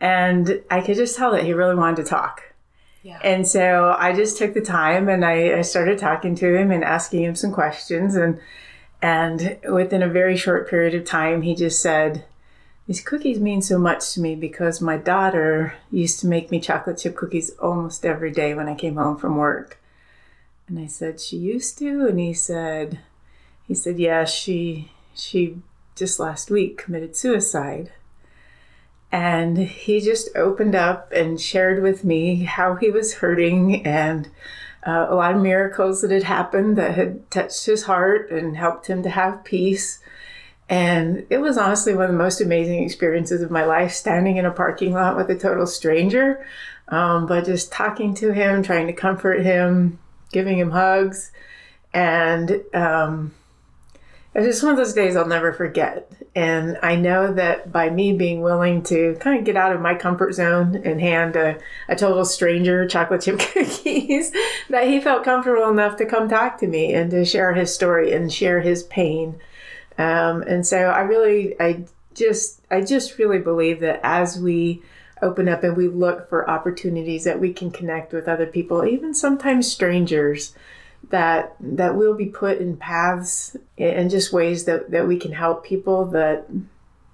And 0.00 0.62
I 0.70 0.80
could 0.80 0.96
just 0.96 1.16
tell 1.16 1.32
that 1.32 1.42
he 1.42 1.52
really 1.52 1.74
wanted 1.74 2.04
to 2.04 2.08
talk. 2.08 2.54
Yeah. 3.02 3.18
And 3.24 3.46
so 3.46 3.96
I 3.98 4.12
just 4.14 4.38
took 4.38 4.54
the 4.54 4.60
time 4.60 5.08
and 5.08 5.24
I, 5.24 5.58
I 5.58 5.62
started 5.62 5.98
talking 5.98 6.36
to 6.36 6.54
him 6.54 6.70
and 6.70 6.84
asking 6.84 7.24
him 7.24 7.34
some 7.34 7.52
questions. 7.52 8.14
And, 8.14 8.40
and 9.02 9.58
within 9.68 10.02
a 10.02 10.08
very 10.08 10.36
short 10.36 10.70
period 10.70 10.94
of 10.94 11.04
time, 11.04 11.42
he 11.42 11.56
just 11.56 11.82
said, 11.82 12.24
these 12.86 13.00
cookies 13.02 13.38
mean 13.40 13.62
so 13.62 13.78
much 13.78 14.14
to 14.14 14.20
me 14.20 14.34
because 14.34 14.80
my 14.80 14.96
daughter 14.96 15.74
used 15.90 16.20
to 16.20 16.26
make 16.26 16.50
me 16.50 16.60
chocolate 16.60 16.98
chip 16.98 17.16
cookies 17.16 17.50
almost 17.58 18.06
every 18.06 18.30
day 18.30 18.54
when 18.54 18.68
I 18.68 18.74
came 18.74 18.96
home 18.96 19.18
from 19.18 19.36
work. 19.36 19.77
And 20.68 20.78
I 20.78 20.86
said, 20.86 21.20
She 21.20 21.36
used 21.36 21.78
to? 21.78 22.06
And 22.06 22.20
he 22.20 22.34
said, 22.34 23.00
he 23.66 23.74
said, 23.74 23.98
Yeah, 23.98 24.24
she 24.24 24.92
she 25.14 25.58
just 25.94 26.20
last 26.20 26.50
week 26.50 26.78
committed 26.78 27.16
suicide. 27.16 27.92
And 29.10 29.56
he 29.58 30.00
just 30.00 30.28
opened 30.36 30.74
up 30.74 31.10
and 31.12 31.40
shared 31.40 31.82
with 31.82 32.04
me 32.04 32.44
how 32.44 32.76
he 32.76 32.90
was 32.90 33.14
hurting 33.14 33.86
and 33.86 34.28
uh, 34.86 35.06
a 35.08 35.14
lot 35.14 35.34
of 35.34 35.40
miracles 35.40 36.02
that 36.02 36.10
had 36.10 36.24
happened 36.24 36.76
that 36.76 36.94
had 36.94 37.30
touched 37.30 37.66
his 37.66 37.84
heart 37.84 38.30
and 38.30 38.56
helped 38.56 38.86
him 38.86 39.02
to 39.02 39.10
have 39.10 39.44
peace. 39.44 40.00
And 40.68 41.26
it 41.30 41.38
was 41.38 41.56
honestly 41.56 41.94
one 41.94 42.04
of 42.04 42.12
the 42.12 42.18
most 42.18 42.42
amazing 42.42 42.84
experiences 42.84 43.40
of 43.40 43.50
my 43.50 43.64
life 43.64 43.92
standing 43.92 44.36
in 44.36 44.44
a 44.44 44.50
parking 44.50 44.92
lot 44.92 45.16
with 45.16 45.30
a 45.30 45.38
total 45.38 45.66
stranger, 45.66 46.46
um, 46.88 47.26
but 47.26 47.46
just 47.46 47.72
talking 47.72 48.14
to 48.16 48.32
him, 48.32 48.62
trying 48.62 48.86
to 48.86 48.92
comfort 48.92 49.42
him, 49.42 49.98
giving 50.32 50.58
him 50.58 50.70
hugs. 50.70 51.32
And 51.92 52.62
um, 52.74 53.34
it's 54.34 54.46
just 54.46 54.62
one 54.62 54.72
of 54.72 54.78
those 54.78 54.92
days 54.92 55.16
I'll 55.16 55.26
never 55.26 55.52
forget. 55.52 56.10
And 56.34 56.78
I 56.82 56.94
know 56.94 57.32
that 57.32 57.72
by 57.72 57.90
me 57.90 58.12
being 58.12 58.40
willing 58.40 58.82
to 58.84 59.16
kind 59.20 59.38
of 59.38 59.44
get 59.44 59.56
out 59.56 59.72
of 59.72 59.80
my 59.80 59.94
comfort 59.94 60.34
zone 60.34 60.76
and 60.84 61.00
hand 61.00 61.34
a, 61.34 61.58
a 61.88 61.96
total 61.96 62.24
stranger 62.24 62.86
chocolate 62.86 63.22
chip 63.22 63.38
cookies, 63.52 64.30
that 64.70 64.86
he 64.86 65.00
felt 65.00 65.24
comfortable 65.24 65.68
enough 65.68 65.96
to 65.96 66.06
come 66.06 66.28
talk 66.28 66.58
to 66.58 66.66
me 66.66 66.94
and 66.94 67.10
to 67.10 67.24
share 67.24 67.54
his 67.54 67.74
story 67.74 68.12
and 68.12 68.32
share 68.32 68.60
his 68.60 68.84
pain. 68.84 69.40
Um, 69.96 70.42
and 70.42 70.64
so 70.64 70.76
I 70.76 71.00
really, 71.00 71.60
I 71.60 71.86
just, 72.14 72.60
I 72.70 72.82
just 72.82 73.18
really 73.18 73.38
believe 73.38 73.80
that 73.80 74.00
as 74.04 74.38
we 74.38 74.82
open 75.22 75.48
up 75.48 75.64
and 75.64 75.76
we 75.76 75.88
look 75.88 76.28
for 76.28 76.48
opportunities 76.48 77.24
that 77.24 77.40
we 77.40 77.52
can 77.52 77.70
connect 77.70 78.12
with 78.12 78.28
other 78.28 78.46
people, 78.46 78.84
even 78.84 79.14
sometimes 79.14 79.70
strangers, 79.70 80.54
that 81.10 81.54
that 81.60 81.96
we'll 81.96 82.14
be 82.14 82.26
put 82.26 82.58
in 82.58 82.76
paths 82.76 83.56
and 83.76 84.10
just 84.10 84.32
ways 84.32 84.64
that, 84.64 84.90
that 84.90 85.06
we 85.06 85.16
can 85.16 85.32
help 85.32 85.64
people 85.64 86.04
that 86.06 86.46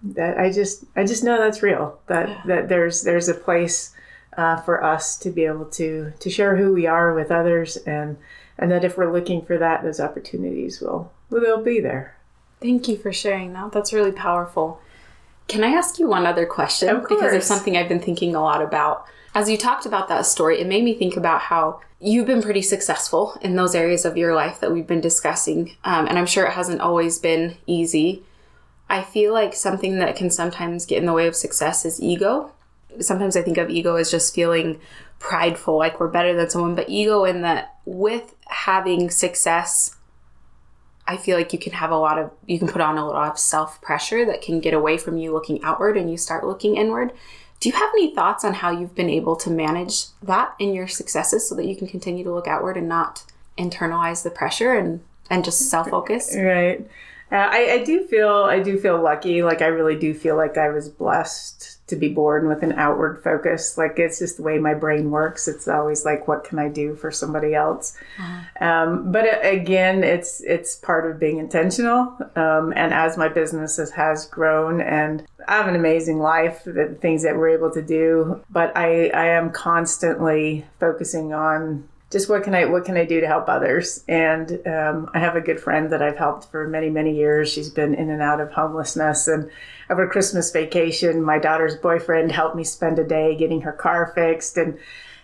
that 0.02 0.38
I 0.38 0.50
just 0.50 0.84
I 0.96 1.04
just 1.04 1.24
know 1.24 1.38
that's 1.38 1.62
real. 1.62 1.98
That 2.06 2.28
yeah. 2.28 2.42
that 2.46 2.68
there's 2.68 3.02
there's 3.02 3.28
a 3.28 3.34
place 3.34 3.94
uh, 4.36 4.56
for 4.56 4.82
us 4.82 5.16
to 5.18 5.30
be 5.30 5.44
able 5.44 5.66
to 5.66 6.12
to 6.18 6.30
share 6.30 6.56
who 6.56 6.72
we 6.72 6.86
are 6.86 7.14
with 7.14 7.30
others 7.30 7.76
and 7.78 8.16
and 8.58 8.70
that 8.70 8.84
if 8.84 8.96
we're 8.96 9.12
looking 9.12 9.44
for 9.44 9.58
that, 9.58 9.82
those 9.82 10.00
opportunities 10.00 10.80
will 10.80 11.12
will 11.30 11.40
they'll 11.40 11.62
be 11.62 11.80
there. 11.80 12.16
Thank 12.60 12.88
you 12.88 12.96
for 12.96 13.12
sharing 13.12 13.52
that. 13.52 13.72
That's 13.72 13.92
really 13.92 14.12
powerful. 14.12 14.80
Can 15.48 15.62
I 15.62 15.68
ask 15.68 15.98
you 15.98 16.08
one 16.08 16.26
other 16.26 16.46
question? 16.46 17.00
Because 17.00 17.20
there's 17.20 17.46
something 17.46 17.76
I've 17.76 17.88
been 17.88 18.00
thinking 18.00 18.34
a 18.34 18.40
lot 18.40 18.62
about. 18.62 19.06
As 19.34 19.50
you 19.50 19.58
talked 19.58 19.84
about 19.84 20.08
that 20.08 20.26
story, 20.26 20.60
it 20.60 20.66
made 20.66 20.84
me 20.84 20.94
think 20.94 21.16
about 21.16 21.42
how 21.42 21.80
you've 22.00 22.26
been 22.26 22.42
pretty 22.42 22.62
successful 22.62 23.36
in 23.40 23.56
those 23.56 23.74
areas 23.74 24.04
of 24.04 24.16
your 24.16 24.34
life 24.34 24.60
that 24.60 24.72
we've 24.72 24.86
been 24.86 25.00
discussing. 25.00 25.76
Um, 25.84 26.06
and 26.06 26.18
I'm 26.18 26.26
sure 26.26 26.46
it 26.46 26.52
hasn't 26.52 26.80
always 26.80 27.18
been 27.18 27.56
easy. 27.66 28.22
I 28.88 29.02
feel 29.02 29.32
like 29.32 29.54
something 29.54 29.98
that 29.98 30.16
can 30.16 30.30
sometimes 30.30 30.86
get 30.86 30.98
in 30.98 31.06
the 31.06 31.12
way 31.12 31.26
of 31.26 31.34
success 31.34 31.84
is 31.84 32.00
ego. 32.00 32.52
Sometimes 33.00 33.36
I 33.36 33.42
think 33.42 33.58
of 33.58 33.70
ego 33.70 33.96
as 33.96 34.10
just 34.10 34.34
feeling 34.34 34.80
prideful, 35.18 35.78
like 35.78 35.98
we're 35.98 36.08
better 36.08 36.34
than 36.34 36.50
someone, 36.50 36.74
but 36.74 36.88
ego 36.88 37.24
in 37.24 37.42
that 37.42 37.76
with 37.84 38.34
having 38.46 39.10
success 39.10 39.96
I 41.06 41.16
feel 41.16 41.36
like 41.36 41.52
you 41.52 41.58
can 41.58 41.72
have 41.72 41.90
a 41.90 41.96
lot 41.96 42.18
of, 42.18 42.30
you 42.46 42.58
can 42.58 42.68
put 42.68 42.80
on 42.80 42.96
a 42.96 43.06
lot 43.06 43.30
of 43.30 43.38
self 43.38 43.80
pressure 43.82 44.24
that 44.24 44.42
can 44.42 44.60
get 44.60 44.74
away 44.74 44.96
from 44.96 45.18
you 45.18 45.32
looking 45.32 45.62
outward 45.62 45.96
and 45.96 46.10
you 46.10 46.16
start 46.16 46.46
looking 46.46 46.76
inward. 46.76 47.12
Do 47.60 47.68
you 47.68 47.74
have 47.74 47.90
any 47.94 48.14
thoughts 48.14 48.44
on 48.44 48.54
how 48.54 48.70
you've 48.70 48.94
been 48.94 49.10
able 49.10 49.36
to 49.36 49.50
manage 49.50 50.06
that 50.22 50.54
in 50.58 50.74
your 50.74 50.88
successes 50.88 51.48
so 51.48 51.54
that 51.54 51.66
you 51.66 51.76
can 51.76 51.86
continue 51.86 52.24
to 52.24 52.32
look 52.32 52.46
outward 52.46 52.76
and 52.76 52.88
not 52.88 53.24
internalize 53.56 54.22
the 54.22 54.30
pressure 54.30 54.74
and, 54.74 55.02
and 55.30 55.44
just 55.44 55.70
self 55.70 55.88
focus? 55.88 56.34
Right. 56.36 56.86
Uh, 57.32 57.36
I, 57.36 57.72
I 57.72 57.84
do 57.84 58.06
feel 58.06 58.44
I 58.44 58.60
do 58.60 58.78
feel 58.78 59.00
lucky. 59.00 59.42
Like 59.42 59.62
I 59.62 59.66
really 59.66 59.96
do 59.96 60.14
feel 60.14 60.36
like 60.36 60.58
I 60.58 60.68
was 60.68 60.88
blessed 60.88 61.73
to 61.86 61.96
be 61.96 62.08
born 62.08 62.48
with 62.48 62.62
an 62.62 62.72
outward 62.72 63.22
focus. 63.22 63.76
Like 63.76 63.98
it's 63.98 64.18
just 64.18 64.38
the 64.38 64.42
way 64.42 64.58
my 64.58 64.74
brain 64.74 65.10
works. 65.10 65.46
It's 65.46 65.68
always 65.68 66.04
like, 66.04 66.26
what 66.26 66.44
can 66.44 66.58
I 66.58 66.68
do 66.68 66.96
for 66.96 67.10
somebody 67.10 67.54
else? 67.54 67.96
Uh-huh. 68.18 68.64
Um, 68.66 69.12
but 69.12 69.26
again, 69.44 70.02
it's 70.02 70.40
it's 70.42 70.76
part 70.76 71.10
of 71.10 71.20
being 71.20 71.38
intentional. 71.38 72.16
Um, 72.36 72.72
and 72.74 72.94
as 72.94 73.18
my 73.18 73.28
business 73.28 73.76
has, 73.76 73.90
has 73.92 74.26
grown, 74.26 74.80
and 74.80 75.26
I 75.46 75.56
have 75.56 75.68
an 75.68 75.76
amazing 75.76 76.20
life, 76.20 76.64
the 76.64 76.96
things 77.00 77.22
that 77.22 77.36
we're 77.36 77.50
able 77.50 77.70
to 77.72 77.82
do. 77.82 78.42
But 78.50 78.74
I 78.76 79.08
I 79.08 79.26
am 79.26 79.50
constantly 79.50 80.64
focusing 80.80 81.34
on 81.34 81.88
just 82.14 82.28
what 82.28 82.44
can 82.44 82.54
I 82.54 82.66
what 82.66 82.84
can 82.84 82.96
I 82.96 83.04
do 83.04 83.20
to 83.20 83.26
help 83.26 83.48
others? 83.48 84.04
And 84.06 84.64
um, 84.68 85.10
I 85.14 85.18
have 85.18 85.34
a 85.34 85.40
good 85.40 85.58
friend 85.58 85.90
that 85.90 86.00
I've 86.00 86.16
helped 86.16 86.48
for 86.48 86.68
many 86.68 86.88
many 86.88 87.12
years. 87.12 87.52
She's 87.52 87.70
been 87.70 87.92
in 87.92 88.08
and 88.08 88.22
out 88.22 88.40
of 88.40 88.52
homelessness, 88.52 89.26
and 89.26 89.50
over 89.90 90.06
Christmas 90.08 90.52
vacation, 90.52 91.24
my 91.24 91.40
daughter's 91.40 91.74
boyfriend 91.74 92.30
helped 92.30 92.54
me 92.54 92.62
spend 92.62 93.00
a 93.00 93.04
day 93.04 93.34
getting 93.34 93.62
her 93.62 93.72
car 93.72 94.12
fixed 94.14 94.56
and 94.56 94.78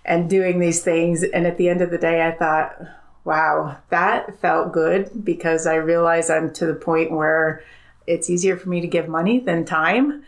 and 0.05 0.29
doing 0.29 0.59
these 0.59 0.83
things. 0.83 1.23
And 1.23 1.47
at 1.47 1.59
the 1.59 1.69
end 1.69 1.81
of 1.81 1.93
the 1.93 1.99
day, 1.99 2.27
I 2.27 2.33
thought, 2.33 2.77
wow, 3.23 3.77
that 3.91 4.41
felt 4.41 4.73
good 4.73 5.25
because 5.25 5.69
I 5.69 5.77
realize 5.77 6.29
I'm 6.29 6.53
to 6.55 6.67
the 6.67 6.75
point 6.75 7.13
where 7.13 7.63
it's 8.09 8.29
easier 8.29 8.57
for 8.57 8.69
me 8.69 8.81
to 8.81 8.89
give 8.89 9.07
money 9.07 9.39
than 9.39 9.65
time 9.65 10.25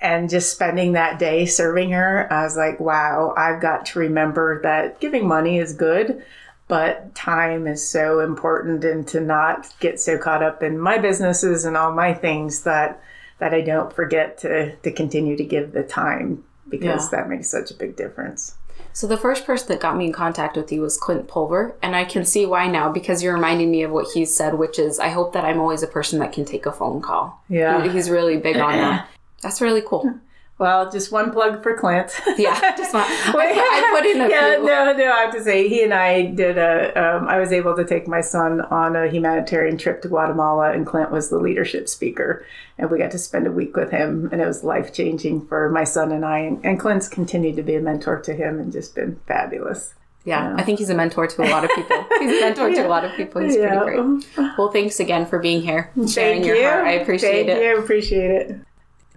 and 0.00 0.30
just 0.30 0.50
spending 0.50 0.92
that 0.92 1.18
day 1.18 1.44
serving 1.46 1.90
her, 1.90 2.32
I 2.32 2.44
was 2.44 2.56
like, 2.56 2.80
wow, 2.80 3.34
I've 3.36 3.60
got 3.60 3.86
to 3.86 3.98
remember 3.98 4.62
that 4.62 5.00
giving 5.00 5.28
money 5.28 5.58
is 5.58 5.74
good, 5.74 6.24
but 6.68 7.14
time 7.14 7.66
is 7.66 7.86
so 7.86 8.20
important 8.20 8.84
and 8.84 9.06
to 9.08 9.20
not 9.20 9.72
get 9.80 10.00
so 10.00 10.16
caught 10.16 10.42
up 10.42 10.62
in 10.62 10.78
my 10.78 10.98
businesses 10.98 11.64
and 11.64 11.76
all 11.76 11.92
my 11.92 12.14
things 12.14 12.62
that 12.62 13.02
that 13.40 13.54
I 13.54 13.62
don't 13.62 13.92
forget 13.92 14.38
to 14.38 14.76
to 14.76 14.92
continue 14.92 15.36
to 15.36 15.44
give 15.44 15.72
the 15.72 15.82
time 15.82 16.44
because 16.68 17.10
that 17.10 17.28
makes 17.28 17.48
such 17.48 17.70
a 17.70 17.74
big 17.74 17.96
difference. 17.96 18.54
So 18.92 19.06
the 19.06 19.16
first 19.16 19.44
person 19.44 19.68
that 19.68 19.80
got 19.80 19.96
me 19.96 20.06
in 20.06 20.12
contact 20.12 20.56
with 20.56 20.72
you 20.72 20.80
was 20.80 20.96
Clint 20.96 21.28
Pulver, 21.28 21.76
and 21.82 21.94
I 21.94 22.04
can 22.04 22.24
see 22.24 22.44
why 22.44 22.66
now 22.66 22.90
because 22.90 23.22
you're 23.22 23.34
reminding 23.34 23.70
me 23.70 23.82
of 23.82 23.90
what 23.90 24.12
he 24.12 24.24
said, 24.24 24.54
which 24.54 24.78
is 24.78 24.98
I 24.98 25.08
hope 25.08 25.32
that 25.32 25.44
I'm 25.44 25.60
always 25.60 25.82
a 25.82 25.86
person 25.86 26.18
that 26.20 26.32
can 26.32 26.44
take 26.44 26.66
a 26.66 26.72
phone 26.72 27.00
call. 27.00 27.42
Yeah. 27.48 27.86
He's 27.90 28.10
really 28.10 28.36
big 28.36 28.56
on 28.56 28.72
that. 28.72 29.08
That's 29.42 29.60
really 29.60 29.82
cool. 29.82 30.14
Well, 30.58 30.90
just 30.90 31.10
one 31.10 31.30
plug 31.32 31.62
for 31.62 31.74
Clint. 31.74 32.12
Yeah, 32.36 32.76
just 32.76 32.92
one. 32.92 33.04
I, 33.04 33.30
put, 33.32 33.40
I 33.40 33.96
put 33.96 34.04
in 34.04 34.20
a 34.20 34.28
yeah, 34.28 34.56
few. 34.56 34.66
no, 34.66 34.92
no. 34.92 35.10
I 35.10 35.20
have 35.22 35.32
to 35.32 35.42
say, 35.42 35.66
he 35.68 35.82
and 35.82 35.94
I 35.94 36.26
did 36.26 36.58
a. 36.58 36.92
Um, 37.16 37.26
I 37.28 37.38
was 37.38 37.50
able 37.50 37.74
to 37.76 37.84
take 37.86 38.06
my 38.06 38.20
son 38.20 38.60
on 38.60 38.94
a 38.94 39.08
humanitarian 39.08 39.78
trip 39.78 40.02
to 40.02 40.08
Guatemala, 40.08 40.72
and 40.72 40.86
Clint 40.86 41.10
was 41.10 41.30
the 41.30 41.38
leadership 41.38 41.88
speaker, 41.88 42.44
and 42.76 42.90
we 42.90 42.98
got 42.98 43.10
to 43.12 43.18
spend 43.18 43.46
a 43.46 43.50
week 43.50 43.74
with 43.74 43.90
him, 43.90 44.28
and 44.32 44.42
it 44.42 44.46
was 44.46 44.62
life 44.62 44.92
changing 44.92 45.46
for 45.46 45.70
my 45.70 45.84
son 45.84 46.12
and 46.12 46.26
I. 46.26 46.40
And, 46.40 46.62
and 46.62 46.78
Clint's 46.78 47.08
continued 47.08 47.56
to 47.56 47.62
be 47.62 47.76
a 47.76 47.80
mentor 47.80 48.20
to 48.20 48.34
him, 48.34 48.58
and 48.58 48.70
just 48.70 48.94
been 48.94 49.18
fabulous. 49.26 49.94
Yeah, 50.26 50.54
I 50.58 50.62
think 50.62 50.78
he's 50.78 50.90
a 50.90 50.94
mentor 50.94 51.26
to 51.26 51.42
a 51.42 51.48
lot 51.48 51.64
of 51.64 51.70
people. 51.74 52.04
He's 52.18 52.36
a 52.36 52.40
mentor 52.44 52.68
to 52.68 52.86
a 52.86 52.88
lot 52.88 53.06
of 53.06 53.12
people. 53.16 53.40
He's 53.40 53.56
Yeah. 53.56 53.80
pretty 53.82 53.96
great. 53.96 54.26
Well, 54.58 54.70
thanks 54.70 55.00
again 55.00 55.24
for 55.24 55.38
being 55.38 55.62
here, 55.62 55.90
and 55.94 56.10
sharing 56.10 56.42
Thank 56.42 56.46
your 56.48 56.56
you. 56.56 56.68
heart. 56.68 56.84
I 56.86 56.90
appreciate 56.92 57.46
Thank 57.46 57.58
it. 57.58 57.62
you. 57.64 57.78
Appreciate 57.78 58.30
it. 58.30 58.56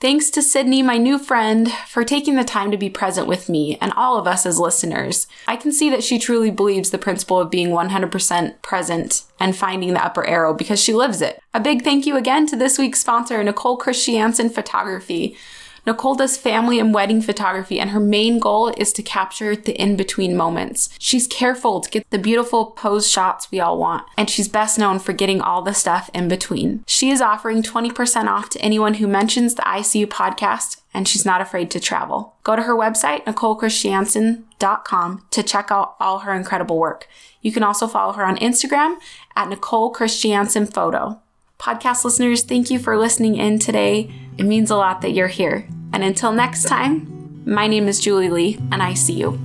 Thanks 0.04 0.30
to 0.32 0.42
Sydne, 0.42 0.84
my 0.84 0.98
new 0.98 1.18
friend, 1.18 1.72
for 1.88 2.04
taking 2.04 2.36
the 2.36 2.44
time 2.44 2.72
to 2.72 2.78
be 2.78 2.90
present 2.90 3.26
with 3.26 3.48
me 3.48 3.78
and 3.80 3.94
all 3.94 4.18
of 4.18 4.28
us 4.28 4.46
as 4.46 4.60
listeners. 4.60 5.28
I 5.48 5.56
can 5.56 5.72
see 5.72 5.90
that 5.92 6.04
she 6.04 6.20
truly 6.20 6.52
believes 6.52 6.90
the 6.90 6.98
principle 6.98 7.40
of 7.40 7.50
being 7.50 7.70
100% 7.70 8.62
present 8.62 9.24
and 9.40 9.56
finding 9.56 9.94
the 9.94 10.04
upper 10.04 10.26
arrow 10.26 10.54
because 10.54 10.84
she 10.84 10.92
lives 10.92 11.22
it. 11.22 11.42
A 11.54 11.62
big 11.62 11.84
thank 11.84 12.06
you 12.06 12.18
again 12.18 12.46
to 12.48 12.58
this 12.58 12.78
week's 12.78 13.00
sponsor, 13.00 13.42
Nicole 13.42 13.78
Christiansen 13.78 14.50
Photography. 14.50 15.38
Nicole 15.86 16.16
does 16.16 16.38
family 16.38 16.80
and 16.80 16.94
wedding 16.94 17.22
photography, 17.22 17.78
and 17.80 17.90
her 17.90 18.00
main 18.00 18.40
goal 18.40 18.70
is 18.78 18.94
to 18.94 19.04
capture 19.04 19.54
the 19.56 19.74
in 19.74 19.98
between 19.98 20.38
moments. 20.38 20.90
She's 20.98 21.28
careful 21.28 21.82
to 21.82 21.90
get 21.90 22.10
the 22.10 22.18
beautiful 22.18 22.68
pose 22.68 23.10
shots 23.10 23.52
we 23.52 23.60
all 23.60 23.78
want, 23.78 24.06
and 24.18 24.30
she's 24.30 24.48
best 24.48 24.80
known 24.80 25.00
for 25.00 25.12
getting 25.12 25.42
all 25.42 25.62
the 25.62 25.74
stuff 25.74 26.10
in 26.14 26.30
between. 26.30 26.86
She 26.88 27.10
is 27.10 27.22
offering 27.22 27.64
20% 27.64 28.28
off 28.28 28.50
to 28.52 28.62
anyone 28.62 28.94
who 28.96 29.08
mentions 29.08 29.56
the 29.56 29.64
ICU 29.64 30.08
podcast, 30.08 30.82
and 30.94 31.08
she's 31.08 31.26
not 31.26 31.42
afraid 31.42 31.70
to 31.72 31.80
travel. 31.80 32.36
Go 32.44 32.56
to 32.56 32.64
her 32.64 32.76
website, 32.76 33.26
NicoleChristiansen.com, 33.26 35.26
to 35.32 35.44
check 35.44 35.72
out 35.72 35.96
all 36.00 36.20
her 36.20 36.34
incredible 36.34 36.80
work. 36.80 37.08
You 37.42 37.52
can 37.52 37.64
also 37.64 37.88
follow 37.88 38.14
her 38.14 38.26
on 38.26 38.38
Instagram 38.38 38.98
at 39.36 39.50
Nicole 39.50 39.90
Christiansen 39.90 40.66
Photo. 40.66 41.20
Podcast 41.64 42.04
listeners, 42.04 42.44
thank 42.44 42.70
you 42.70 42.78
for 42.78 42.98
listening 42.98 43.38
in 43.38 43.58
today. 43.58 44.12
It 44.38 44.44
means 44.44 44.70
a 44.70 44.76
lot 44.76 45.00
that 45.00 45.12
you're 45.12 45.30
here. 45.30 45.66
And 45.94 46.04
until 46.04 46.34
next 46.34 46.64
time, 46.64 47.42
my 47.46 47.68
name 47.68 47.88
is 47.88 48.02
Julie 48.02 48.30
Lee, 48.30 48.60
and 48.74 48.84
I 48.84 48.94
see 48.96 49.14
you. 49.14 49.40